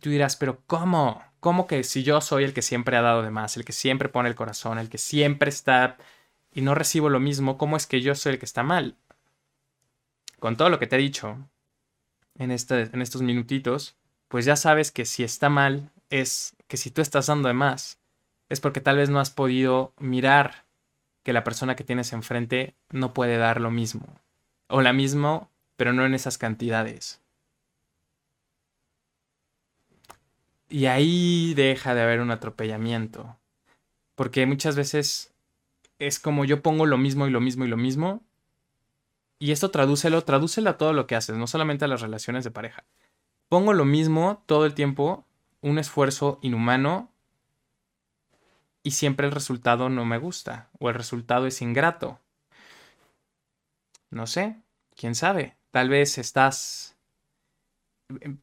Tú 0.00 0.10
dirás, 0.10 0.36
pero 0.36 0.62
¿cómo? 0.66 1.22
¿Cómo 1.40 1.66
que 1.66 1.84
si 1.84 2.02
yo 2.02 2.20
soy 2.20 2.44
el 2.44 2.52
que 2.52 2.62
siempre 2.62 2.96
ha 2.96 3.02
dado 3.02 3.22
de 3.22 3.30
más, 3.30 3.56
el 3.56 3.64
que 3.64 3.72
siempre 3.72 4.08
pone 4.08 4.28
el 4.28 4.34
corazón, 4.34 4.78
el 4.78 4.88
que 4.88 4.98
siempre 4.98 5.48
está 5.48 5.96
y 6.52 6.62
no 6.62 6.74
recibo 6.74 7.10
lo 7.10 7.20
mismo, 7.20 7.58
¿cómo 7.58 7.76
es 7.76 7.86
que 7.86 8.00
yo 8.00 8.14
soy 8.14 8.32
el 8.32 8.38
que 8.38 8.46
está 8.46 8.62
mal? 8.62 8.96
Con 10.38 10.56
todo 10.56 10.70
lo 10.70 10.78
que 10.78 10.86
te 10.86 10.96
he 10.96 10.98
dicho 10.98 11.50
en, 12.38 12.50
este, 12.50 12.82
en 12.92 13.02
estos 13.02 13.20
minutitos, 13.20 13.94
pues 14.28 14.44
ya 14.44 14.56
sabes 14.56 14.90
que 14.90 15.04
si 15.04 15.24
está 15.24 15.48
mal 15.48 15.90
es 16.10 16.56
que 16.68 16.76
si 16.76 16.90
tú 16.90 17.02
estás 17.02 17.26
dando 17.26 17.48
de 17.48 17.54
más, 17.54 17.98
es 18.48 18.60
porque 18.60 18.80
tal 18.80 18.96
vez 18.96 19.10
no 19.10 19.20
has 19.20 19.30
podido 19.30 19.92
mirar 19.98 20.66
que 21.22 21.32
la 21.32 21.44
persona 21.44 21.74
que 21.76 21.84
tienes 21.84 22.12
enfrente 22.12 22.74
no 22.90 23.12
puede 23.12 23.36
dar 23.36 23.60
lo 23.60 23.70
mismo. 23.70 24.06
O 24.68 24.80
la 24.82 24.92
mismo, 24.92 25.50
pero 25.76 25.92
no 25.92 26.06
en 26.06 26.14
esas 26.14 26.38
cantidades. 26.38 27.20
Y 30.68 30.86
ahí 30.86 31.54
deja 31.54 31.94
de 31.94 32.02
haber 32.02 32.20
un 32.20 32.30
atropellamiento. 32.30 33.36
Porque 34.14 34.46
muchas 34.46 34.76
veces 34.76 35.32
es 35.98 36.18
como 36.18 36.44
yo 36.44 36.62
pongo 36.62 36.86
lo 36.86 36.98
mismo 36.98 37.26
y 37.26 37.30
lo 37.30 37.40
mismo 37.40 37.64
y 37.64 37.68
lo 37.68 37.76
mismo. 37.76 38.22
Y 39.38 39.52
esto 39.52 39.70
tradúcelo, 39.70 40.22
tradúcelo 40.22 40.70
a 40.70 40.78
todo 40.78 40.92
lo 40.92 41.06
que 41.06 41.14
haces, 41.14 41.36
no 41.36 41.46
solamente 41.46 41.84
a 41.84 41.88
las 41.88 42.00
relaciones 42.00 42.44
de 42.44 42.50
pareja. 42.50 42.84
Pongo 43.48 43.72
lo 43.72 43.84
mismo 43.84 44.42
todo 44.46 44.66
el 44.66 44.74
tiempo, 44.74 45.24
un 45.60 45.78
esfuerzo 45.78 46.38
inhumano 46.42 47.10
y 48.82 48.92
siempre 48.92 49.26
el 49.26 49.32
resultado 49.32 49.88
no 49.88 50.04
me 50.04 50.18
gusta 50.18 50.70
o 50.78 50.88
el 50.88 50.94
resultado 50.94 51.46
es 51.46 51.62
ingrato. 51.62 52.20
No 54.10 54.26
sé, 54.26 54.56
quién 54.96 55.14
sabe. 55.14 55.56
Tal 55.70 55.88
vez 55.88 56.18
estás 56.18 56.96
em, 58.20 58.38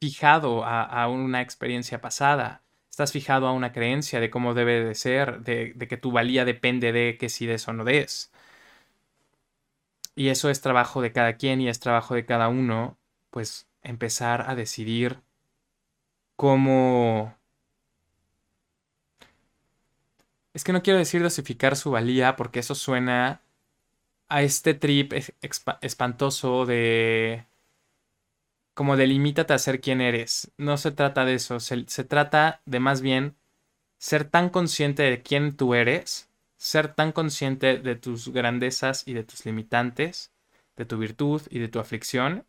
fijado 0.00 0.64
a, 0.64 1.08
una 1.08 1.40
experiencia 1.40 2.00
pasada, 2.00 2.62
estás 2.90 3.12
fijado 3.12 3.46
a 3.46 3.52
una 3.52 3.72
creencia 3.72 4.20
de 4.20 4.30
cómo 4.30 4.54
debe 4.54 4.84
de 4.84 4.94
ser, 4.94 5.40
de, 5.42 5.72
de 5.74 5.88
que 5.88 5.96
tu 5.96 6.12
valía 6.12 6.44
depende 6.44 6.92
de 6.92 7.16
que 7.18 7.28
si 7.28 7.46
des 7.46 7.66
o 7.68 7.72
no 7.72 7.84
des. 7.84 8.32
Y 10.16 10.28
eso 10.28 10.50
es 10.50 10.60
trabajo 10.60 11.02
de 11.02 11.12
cada 11.12 11.36
quien 11.36 11.60
y 11.60 11.68
es 11.68 11.78
trabajo 11.78 12.14
de 12.14 12.24
cada 12.26 12.48
uno, 12.48 12.98
pues 13.30 13.68
empezar 13.86 14.48
a 14.48 14.54
decidir 14.54 15.20
cómo... 16.36 17.34
Es 20.54 20.64
que 20.64 20.72
no 20.72 20.82
quiero 20.82 20.98
decir 20.98 21.22
dosificar 21.22 21.76
su 21.76 21.90
valía 21.90 22.36
porque 22.36 22.60
eso 22.60 22.74
suena 22.74 23.42
a 24.28 24.42
este 24.42 24.74
trip 24.74 25.12
espantoso 25.80 26.66
de... 26.66 27.44
como 28.74 28.96
delimítate 28.96 29.52
a 29.52 29.58
ser 29.58 29.80
quien 29.80 30.00
eres. 30.00 30.50
No 30.56 30.78
se 30.78 30.92
trata 30.92 31.24
de 31.24 31.34
eso, 31.34 31.60
se, 31.60 31.84
se 31.88 32.04
trata 32.04 32.62
de 32.64 32.80
más 32.80 33.02
bien 33.02 33.36
ser 33.98 34.24
tan 34.24 34.50
consciente 34.50 35.02
de 35.02 35.22
quién 35.22 35.56
tú 35.56 35.74
eres, 35.74 36.30
ser 36.56 36.94
tan 36.94 37.12
consciente 37.12 37.78
de 37.78 37.96
tus 37.96 38.28
grandezas 38.28 39.06
y 39.06 39.14
de 39.14 39.24
tus 39.24 39.44
limitantes, 39.44 40.32
de 40.76 40.86
tu 40.86 40.98
virtud 40.98 41.42
y 41.50 41.58
de 41.58 41.68
tu 41.68 41.80
aflicción, 41.80 42.46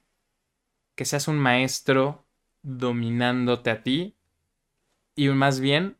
que 0.97 1.05
seas 1.05 1.29
un 1.29 1.37
maestro 1.37 2.25
dominándote 2.63 3.69
a 3.69 3.83
ti 3.83 4.17
y 5.15 5.29
más 5.29 5.59
bien 5.59 5.95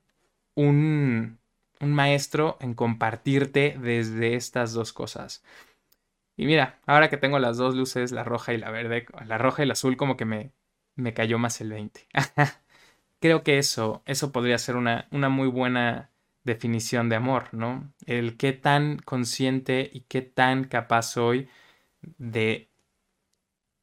un, 0.56 1.38
un 1.80 1.94
maestro 1.94 2.58
en 2.60 2.74
compartirte 2.74 3.78
desde 3.80 4.36
estas 4.36 4.74
dos 4.74 4.94
cosas. 4.94 5.44
Y 6.36 6.48
mira, 6.48 6.80
ahora 6.88 7.10
que 7.10 7.18
tengo 7.18 7.38
las 7.38 7.58
dos 7.58 7.76
luces, 7.76 8.12
la 8.12 8.24
roja 8.24 8.54
y 8.54 8.58
la 8.58 8.72
verde, 8.72 9.06
la 9.26 9.38
roja 9.38 9.64
y 9.64 9.68
la 9.68 9.74
azul, 9.74 9.98
como 9.98 10.18
que 10.18 10.26
me, 10.26 10.52
me 10.96 11.14
cayó 11.14 11.38
más 11.38 11.62
el 11.62 11.70
20. 11.70 12.08
Creo 13.22 13.44
que 13.44 13.60
eso, 13.60 14.02
eso 14.08 14.32
podría 14.32 14.58
ser 14.58 14.76
una, 14.76 15.08
una 15.12 15.30
muy 15.30 15.48
buena 15.48 16.10
definición 16.44 17.08
de 17.10 17.18
amor, 17.18 17.54
¿no? 17.54 17.94
El 18.08 18.36
qué 18.38 18.54
tan 18.54 18.98
consciente 18.98 19.90
y 19.94 20.02
qué 20.02 20.24
tan 20.24 20.64
capaz 20.64 21.04
soy 21.04 21.50
de, 22.18 22.70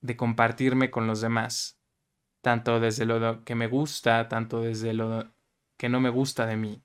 de 0.05 0.19
compartirme 0.19 0.91
con 0.91 1.07
los 1.07 1.23
demás, 1.23 1.81
tanto 2.43 2.79
desde 2.79 3.07
lo 3.07 3.43
que 3.43 3.55
me 3.55 3.69
gusta, 3.69 4.29
tanto 4.29 4.61
desde 4.61 4.93
lo 4.93 5.33
que 5.79 5.89
no 5.89 5.99
me 5.99 6.11
gusta 6.11 6.45
de 6.45 6.59
mí. 6.59 6.85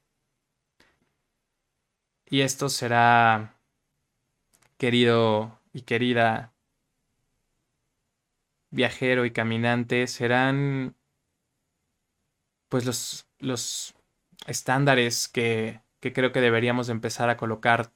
Y 2.25 2.41
esto 2.41 2.69
será, 2.69 3.60
querido 4.77 5.60
y 5.73 5.82
querida 5.82 6.53
viajero 8.69 9.25
y 9.25 9.32
caminante, 9.32 10.08
serán 10.08 10.95
pues 12.69 12.86
los, 12.86 13.27
los 13.39 13.95
estándares 14.47 15.27
que, 15.27 15.82
que, 15.99 16.13
creo 16.13 16.32
que 16.32 16.39
deberíamos 16.39 16.88
empezar 16.88 17.29
a 17.29 17.36
colocar 17.36 17.91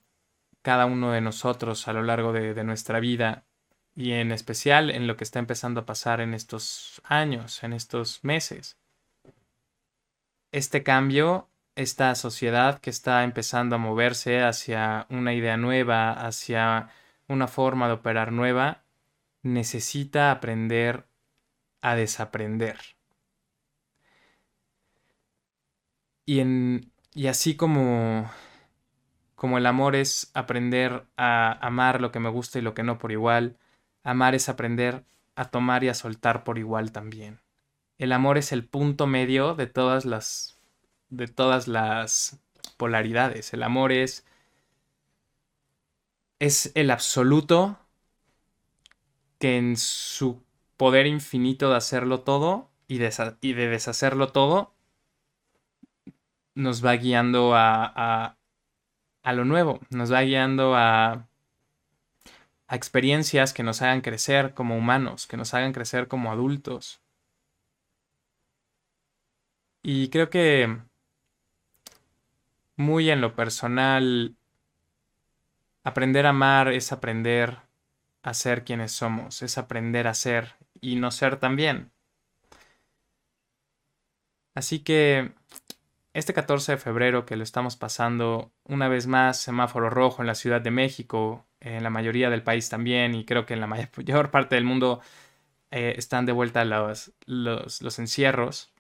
cada 0.62 0.86
uno 0.86 1.12
de 1.14 1.22
nosotros 1.22 1.88
a 1.88 1.94
lo 1.94 2.04
largo 2.04 2.34
de, 2.34 2.54
de 2.54 2.64
nuestra 2.66 3.00
vida 3.00 3.46
y 3.96 4.14
en 4.14 4.32
especial 4.32 4.90
en 4.90 5.08
lo 5.08 5.18
que 5.18 5.24
está 5.24 5.40
empezando 5.40 5.82
a 5.82 5.86
pasar 5.86 6.22
en 6.22 6.34
estos 6.34 7.02
años, 7.04 7.64
en 7.64 7.74
estos 7.74 8.24
meses. 8.24 8.78
Este 10.52 10.84
cambio, 10.84 11.50
esta 11.76 12.14
sociedad 12.16 12.80
que 12.80 12.90
está 12.90 13.24
empezando 13.24 13.76
a 13.76 13.80
moverse 13.80 14.42
hacia 14.42 15.08
una 15.10 15.34
idea 15.34 15.58
nueva, 15.58 16.12
hacia 16.12 16.90
una 17.28 17.48
forma 17.48 17.88
de 17.88 17.94
operar 17.94 18.32
nueva, 18.32 18.84
necesita 19.42 20.32
aprender 20.32 21.08
a 21.82 21.96
desaprender. 21.96 22.80
Y, 26.26 26.40
en, 26.40 26.92
y 27.14 27.28
así 27.28 27.56
como 27.56 28.30
como 29.44 29.58
el 29.58 29.66
amor 29.66 29.98
es 29.98 30.32
aprender 30.34 31.06
a 31.18 31.52
amar 31.68 32.00
lo 32.00 32.14
que 32.14 32.22
me 32.22 32.30
gusta 32.30 32.60
y 32.60 32.62
lo 32.62 32.74
que 32.74 32.84
no 32.84 32.98
por 32.98 33.12
igual, 33.12 33.58
amar 34.04 34.36
es 34.36 34.50
aprender 34.50 35.06
a 35.36 35.46
tomar 35.50 35.84
y 35.84 35.90
a 35.90 35.94
soltar 35.94 36.44
por 36.44 36.60
igual 36.60 36.92
también. 36.92 37.42
El 37.98 38.12
amor 38.12 38.38
es 38.38 38.52
el 38.52 38.68
punto 38.68 39.08
medio 39.08 39.56
de 39.56 39.68
todas 39.68 40.06
las 40.06 40.60
de 41.10 41.28
todas 41.28 41.68
las 41.68 42.40
polaridades. 42.78 43.54
El 43.54 43.64
amor 43.64 43.92
es 43.92 44.26
es 46.40 46.72
el 46.76 46.92
absoluto 46.92 47.80
que 49.40 49.58
en 49.58 49.78
su 49.78 50.44
poder 50.78 51.08
infinito 51.08 51.70
de 51.70 51.78
hacerlo 51.78 52.22
todo 52.22 52.70
y 52.88 52.98
de, 52.98 53.12
y 53.42 53.54
de 53.54 53.68
deshacerlo 53.68 54.28
todo 54.28 54.74
nos 56.56 56.86
va 56.86 56.94
guiando 56.94 57.56
a, 57.56 58.38
a 59.24 59.34
lo 59.34 59.46
nuevo, 59.46 59.80
nos 59.90 60.12
va 60.12 60.22
guiando 60.22 60.76
a, 60.76 61.28
a 62.68 62.76
experiencias 62.76 63.54
que 63.54 63.64
nos 63.64 63.82
hagan 63.82 64.02
crecer 64.02 64.54
como 64.54 64.78
humanos, 64.78 65.28
que 65.28 65.38
nos 65.38 65.54
hagan 65.54 65.74
crecer 65.74 66.08
como 66.08 66.32
adultos. 66.32 67.02
Y 69.82 70.10
creo 70.10 70.30
que 70.30 70.78
muy 72.76 73.10
en 73.10 73.22
lo 73.22 73.36
personal, 73.36 74.36
aprender 75.84 76.26
a 76.26 76.30
amar 76.30 76.70
es 76.70 76.92
aprender 76.92 77.60
a 78.24 78.34
ser 78.34 78.64
quienes 78.64 78.92
somos, 78.94 79.42
es 79.42 79.58
aprender 79.58 80.08
a 80.08 80.14
ser 80.14 80.56
y 80.82 80.96
no 80.96 81.12
ser 81.12 81.38
también. 81.38 81.92
Así 84.56 84.80
que 84.80 85.34
este 86.14 86.34
14 86.34 86.74
de 86.74 86.78
febrero 86.78 87.26
que 87.26 87.36
lo 87.36 87.44
estamos 87.44 87.76
pasando 87.76 88.52
una 88.64 88.88
vez 88.88 89.08
más 89.08 89.40
semáforo 89.40 89.90
rojo 89.90 90.22
en 90.22 90.28
la 90.28 90.36
Ciudad 90.36 90.62
de 90.62 90.72
México, 90.72 91.46
en 91.64 91.84
la 91.84 91.90
mayoría 91.90 92.30
del 92.30 92.44
país 92.44 92.70
también 92.70 93.16
y 93.16 93.26
creo 93.26 93.46
que 93.46 93.54
en 93.54 93.62
la 93.62 93.68
mayor 93.68 94.32
parte 94.32 94.56
del 94.56 94.66
mundo 94.66 95.02
eh, 95.72 95.96
están 95.98 96.26
de 96.26 96.34
vuelta 96.34 96.66
los, 96.66 97.14
los, 97.26 98.00
encierros. 98.00 98.72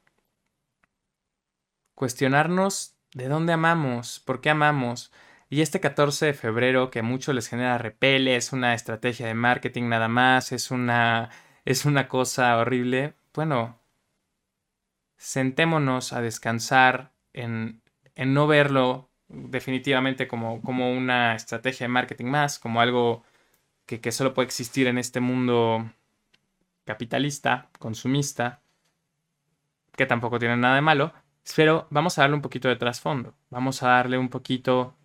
Cuestionarnos 1.95 2.95
de 3.13 3.27
dónde 3.27 3.53
amamos, 3.53 4.19
por 4.19 4.41
qué 4.41 4.49
amamos. 4.51 5.11
Y 5.49 5.61
este 5.61 5.79
14 5.79 6.27
de 6.27 6.33
febrero 6.33 6.91
que 6.91 6.99
a 6.99 7.03
muchos 7.03 7.33
les 7.33 7.47
genera 7.47 7.77
repele, 7.77 8.35
es 8.35 8.53
una 8.53 8.73
estrategia 8.73 9.27
de 9.27 9.33
marketing 9.33 9.89
nada 9.89 10.07
más, 10.07 10.51
es 10.51 10.71
una, 10.71 11.29
es 11.65 11.85
una 11.85 12.07
cosa 12.07 12.57
horrible. 12.57 13.15
Bueno, 13.33 13.79
sentémonos 15.17 16.13
a 16.13 16.21
descansar, 16.21 17.13
en, 17.33 17.81
no 18.17 18.45
verlo 18.47 19.09
definitivamente 19.33 20.27
como, 20.27 20.61
como, 20.61 20.91
una 20.93 21.35
estrategia 21.35 21.85
de 21.85 21.89
marketing 21.89 22.25
más, 22.25 22.59
como 22.59 22.81
algo 22.81 23.23
que, 23.85 23.99
que 24.01 24.11
solo 24.11 24.33
puede 24.33 24.47
existir 24.47 24.87
en 24.87 24.97
este 24.97 25.19
mundo 25.19 25.89
capitalista, 26.85 27.69
consumista, 27.79 28.61
que 29.95 30.05
tampoco 30.05 30.39
tiene 30.39 30.57
nada 30.57 30.75
de 30.75 30.81
malo, 30.81 31.13
pero 31.55 31.87
vamos 31.89 32.17
a 32.17 32.21
darle 32.21 32.35
un 32.35 32.41
poquito 32.41 32.67
de 32.67 32.75
trasfondo, 32.75 33.35
vamos 33.49 33.83
a 33.83 33.89
darle 33.89 34.17
un 34.17 34.29
poquito 34.29 34.95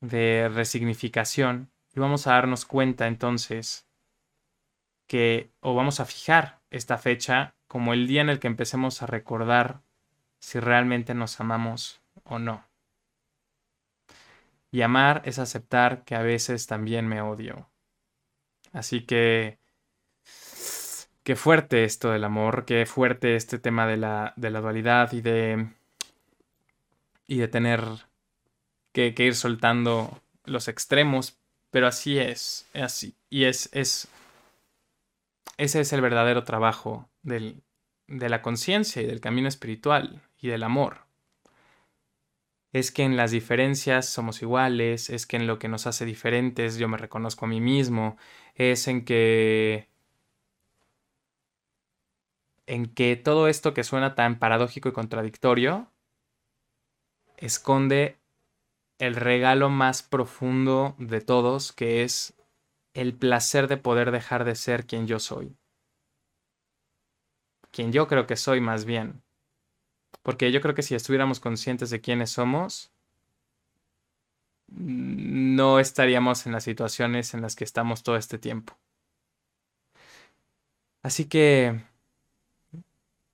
de 0.00 0.50
resignificación 0.52 1.70
y 1.94 2.00
vamos 2.00 2.26
a 2.26 2.32
darnos 2.32 2.64
cuenta 2.64 3.06
entonces 3.06 3.86
que, 5.06 5.50
o 5.60 5.74
vamos 5.74 6.00
a 6.00 6.04
fijar 6.04 6.60
esta 6.70 6.98
fecha 6.98 7.54
como 7.68 7.92
el 7.92 8.06
día 8.06 8.20
en 8.20 8.30
el 8.30 8.38
que 8.38 8.48
empecemos 8.48 9.02
a 9.02 9.06
recordar 9.06 9.80
si 10.38 10.58
realmente 10.58 11.14
nos 11.14 11.40
amamos 11.40 12.02
o 12.24 12.38
no. 12.38 12.64
Y 14.72 14.82
amar 14.82 15.22
es 15.24 15.38
aceptar 15.38 16.04
que 16.04 16.16
a 16.16 16.22
veces 16.22 16.66
también 16.66 17.06
me 17.06 17.20
odio. 17.20 17.70
Así 18.72 19.04
que 19.04 19.58
qué 21.22 21.36
fuerte 21.36 21.84
esto 21.84 22.10
del 22.10 22.24
amor, 22.24 22.64
qué 22.64 22.86
fuerte 22.86 23.36
este 23.36 23.58
tema 23.58 23.86
de 23.86 23.98
la, 23.98 24.34
dualidad 24.36 25.12
y 25.12 25.20
de, 25.20 25.68
y 27.26 27.38
de 27.38 27.48
tener 27.48 27.82
que, 28.92 29.14
ir 29.16 29.34
soltando 29.34 30.20
los 30.44 30.68
extremos, 30.68 31.38
pero 31.70 31.86
así 31.86 32.18
es, 32.18 32.66
así, 32.74 33.14
y 33.30 33.44
es, 33.44 33.68
es, 33.72 34.08
ese 35.58 35.80
es 35.80 35.92
el 35.92 36.00
verdadero 36.00 36.44
trabajo 36.44 37.08
del, 37.22 37.62
de 38.08 38.28
la 38.28 38.42
conciencia 38.42 39.02
y 39.02 39.06
del 39.06 39.20
camino 39.20 39.48
espiritual 39.48 40.22
y 40.40 40.48
del 40.48 40.62
amor. 40.62 41.11
Es 42.72 42.90
que 42.90 43.02
en 43.02 43.16
las 43.16 43.30
diferencias 43.30 44.08
somos 44.08 44.40
iguales, 44.42 45.10
es 45.10 45.26
que 45.26 45.36
en 45.36 45.46
lo 45.46 45.58
que 45.58 45.68
nos 45.68 45.86
hace 45.86 46.06
diferentes 46.06 46.78
yo 46.78 46.88
me 46.88 46.96
reconozco 46.96 47.44
a 47.44 47.48
mí 47.48 47.60
mismo, 47.60 48.16
es 48.54 48.88
en 48.88 49.04
que 49.04 49.88
en 52.66 52.86
que 52.94 53.16
todo 53.16 53.48
esto 53.48 53.74
que 53.74 53.84
suena 53.84 54.14
tan 54.14 54.38
paradójico 54.38 54.88
y 54.88 54.92
contradictorio 54.92 55.92
esconde 57.36 58.16
el 58.98 59.16
regalo 59.16 59.68
más 59.68 60.02
profundo 60.02 60.94
de 60.98 61.20
todos, 61.20 61.72
que 61.72 62.04
es 62.04 62.34
el 62.94 63.14
placer 63.14 63.68
de 63.68 63.76
poder 63.76 64.12
dejar 64.12 64.44
de 64.44 64.54
ser 64.54 64.86
quien 64.86 65.06
yo 65.06 65.18
soy. 65.18 65.56
Quien 67.72 67.92
yo 67.92 68.06
creo 68.06 68.26
que 68.26 68.36
soy 68.36 68.60
más 68.60 68.84
bien. 68.84 69.22
Porque 70.22 70.52
yo 70.52 70.60
creo 70.60 70.74
que 70.74 70.82
si 70.82 70.94
estuviéramos 70.94 71.40
conscientes 71.40 71.90
de 71.90 72.00
quiénes 72.00 72.30
somos, 72.30 72.92
no 74.68 75.78
estaríamos 75.78 76.46
en 76.46 76.52
las 76.52 76.64
situaciones 76.64 77.34
en 77.34 77.42
las 77.42 77.56
que 77.56 77.64
estamos 77.64 78.02
todo 78.02 78.16
este 78.16 78.38
tiempo. 78.38 78.78
Así 81.02 81.26
que 81.26 81.82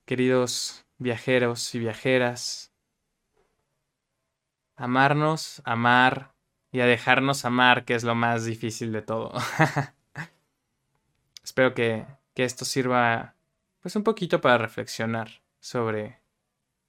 queridos 0.07 0.87
viajeros 0.97 1.75
y 1.75 1.79
viajeras, 1.79 2.73
amarnos, 4.75 5.61
amar 5.65 6.35
y 6.73 6.81
a 6.81 6.87
dejarnos 6.87 7.45
amar, 7.45 7.85
que 7.85 7.95
es 7.95 8.05
lo 8.05 8.15
más 8.15 8.45
difícil 8.45 8.93
de 8.93 9.03
todo. 9.03 9.33
Espero 11.45 11.75
que, 11.75 12.07
que, 12.35 12.45
esto 12.45 12.65
sirva 12.65 13.35
pues 13.81 13.97
un 13.97 14.03
poquito 14.03 14.41
para 14.41 14.59
reflexionar 14.59 15.43
sobre, 15.61 16.21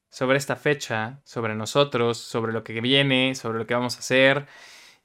sobre 0.09 0.37
esta 0.37 0.55
fecha, 0.55 1.21
sobre 1.23 1.55
nosotros, 1.55 2.17
sobre 2.17 2.53
lo 2.53 2.63
que 2.63 2.81
viene, 2.81 3.35
sobre 3.35 3.59
lo 3.59 3.67
que 3.67 3.73
vamos 3.73 3.95
a 3.95 3.99
hacer 3.99 4.47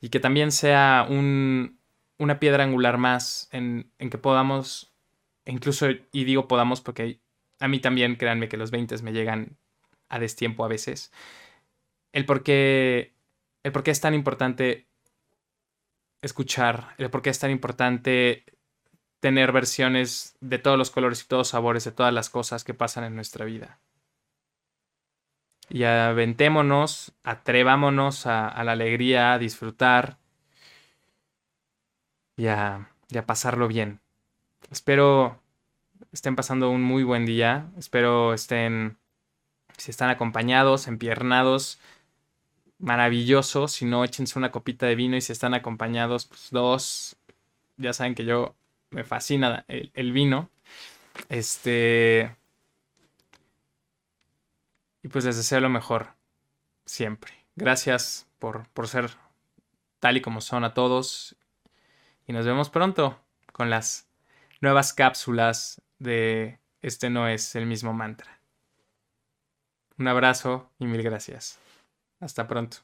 y 0.01 0.09
que 0.09 0.21
también 0.21 0.53
sea 0.53 1.07
un, 1.09 1.79
una 2.19 2.39
piedra 2.41 2.65
angular 2.65 2.99
más 2.99 3.49
en, 3.53 3.93
en 3.99 4.11
que 4.11 4.19
podamos, 4.19 4.95
incluso, 5.47 5.89
y 6.13 6.25
digo 6.25 6.49
podamos 6.49 6.81
porque 6.81 7.21
a 7.61 7.69
mí 7.69 7.81
también, 7.81 8.17
créanme 8.17 8.49
que 8.49 8.57
los 8.57 8.71
20 8.71 9.03
me 9.03 9.13
llegan 9.13 9.57
a 10.09 10.19
destiempo 10.19 10.65
a 10.65 10.69
veces. 10.69 11.13
El 12.13 12.27
por 12.27 12.43
qué, 12.43 13.15
el 13.63 13.73
por 13.73 13.83
qué 13.83 13.91
es 13.91 14.01
tan 14.01 14.15
importante 14.15 14.89
escuchar, 16.23 16.95
el 16.99 17.11
por 17.11 17.23
qué 17.23 17.31
es 17.31 17.39
tan 17.39 17.51
importante 17.51 18.45
tener 19.21 19.53
versiones 19.53 20.37
de 20.41 20.59
todos 20.59 20.77
los 20.77 20.91
colores 20.91 21.23
y 21.23 21.29
todos 21.29 21.41
los 21.41 21.49
sabores 21.49 21.85
de 21.85 21.93
todas 21.93 22.13
las 22.13 22.31
cosas 22.31 22.65
que 22.65 22.75
pasan 22.75 23.05
en 23.05 23.15
nuestra 23.15 23.45
vida. 23.45 23.81
Y 25.71 25.85
aventémonos, 25.85 27.13
atrevámonos 27.23 28.27
a, 28.27 28.63
la 28.65 28.73
alegría, 28.73 29.33
a 29.33 29.39
disfrutar 29.39 30.19
y 32.37 32.47
a, 32.47 32.91
pasarlo 33.27 33.69
bien. 33.69 34.01
Espero 34.71 35.41
estén 36.13 36.37
pasando 36.37 36.71
un 36.71 36.83
muy 36.83 37.03
buen 37.03 37.27
día. 37.27 37.71
Espero 37.79 38.35
estén, 38.35 38.99
si 39.77 39.91
están 39.91 40.11
acompañados, 40.11 40.87
empiernados, 40.89 41.81
maravilloso. 42.79 43.69
Si 43.69 43.85
no, 43.85 44.05
échense 44.05 44.39
una 44.39 44.51
copita 44.51 44.87
de 44.87 44.97
vino 44.97 45.17
y 45.17 45.21
si 45.21 45.33
están 45.33 45.55
acompañados, 45.55 46.27
pues 46.27 46.49
dos. 46.51 47.17
Ya 47.77 47.93
saben 47.93 48.15
que 48.15 48.25
yo 48.25 48.55
me 48.91 49.05
fascina 49.05 49.65
el 49.69 50.13
vino. 50.13 50.51
Este. 51.29 52.37
Y 55.05 55.09
pues 55.09 55.27
les 55.27 55.37
deseo 55.37 55.61
lo 55.61 55.69
mejor. 55.69 56.15
Siempre. 56.87 57.35
Gracias 57.57 58.27
por, 58.39 58.69
por 58.71 58.89
ser 58.89 59.11
tal 60.01 60.17
y 60.17 60.23
como 60.23 60.41
son 60.41 60.65
a 60.65 60.73
todos. 60.73 61.37
Y 62.27 62.33
nos 62.33 62.47
vemos 62.47 62.71
pronto 62.71 63.21
con 63.53 63.69
las 63.69 64.09
nuevas 64.61 64.95
cápsulas 64.95 65.83
de 65.99 66.59
este 66.81 67.11
no 67.11 67.29
es 67.29 67.55
el 67.55 67.67
mismo 67.67 67.93
mantra. 67.93 68.41
Un 69.99 70.09
abrazo 70.09 70.71
y 70.79 70.87
mil 70.87 71.03
gracias. 71.03 71.59
Hasta 72.19 72.49
pronto. 72.49 72.79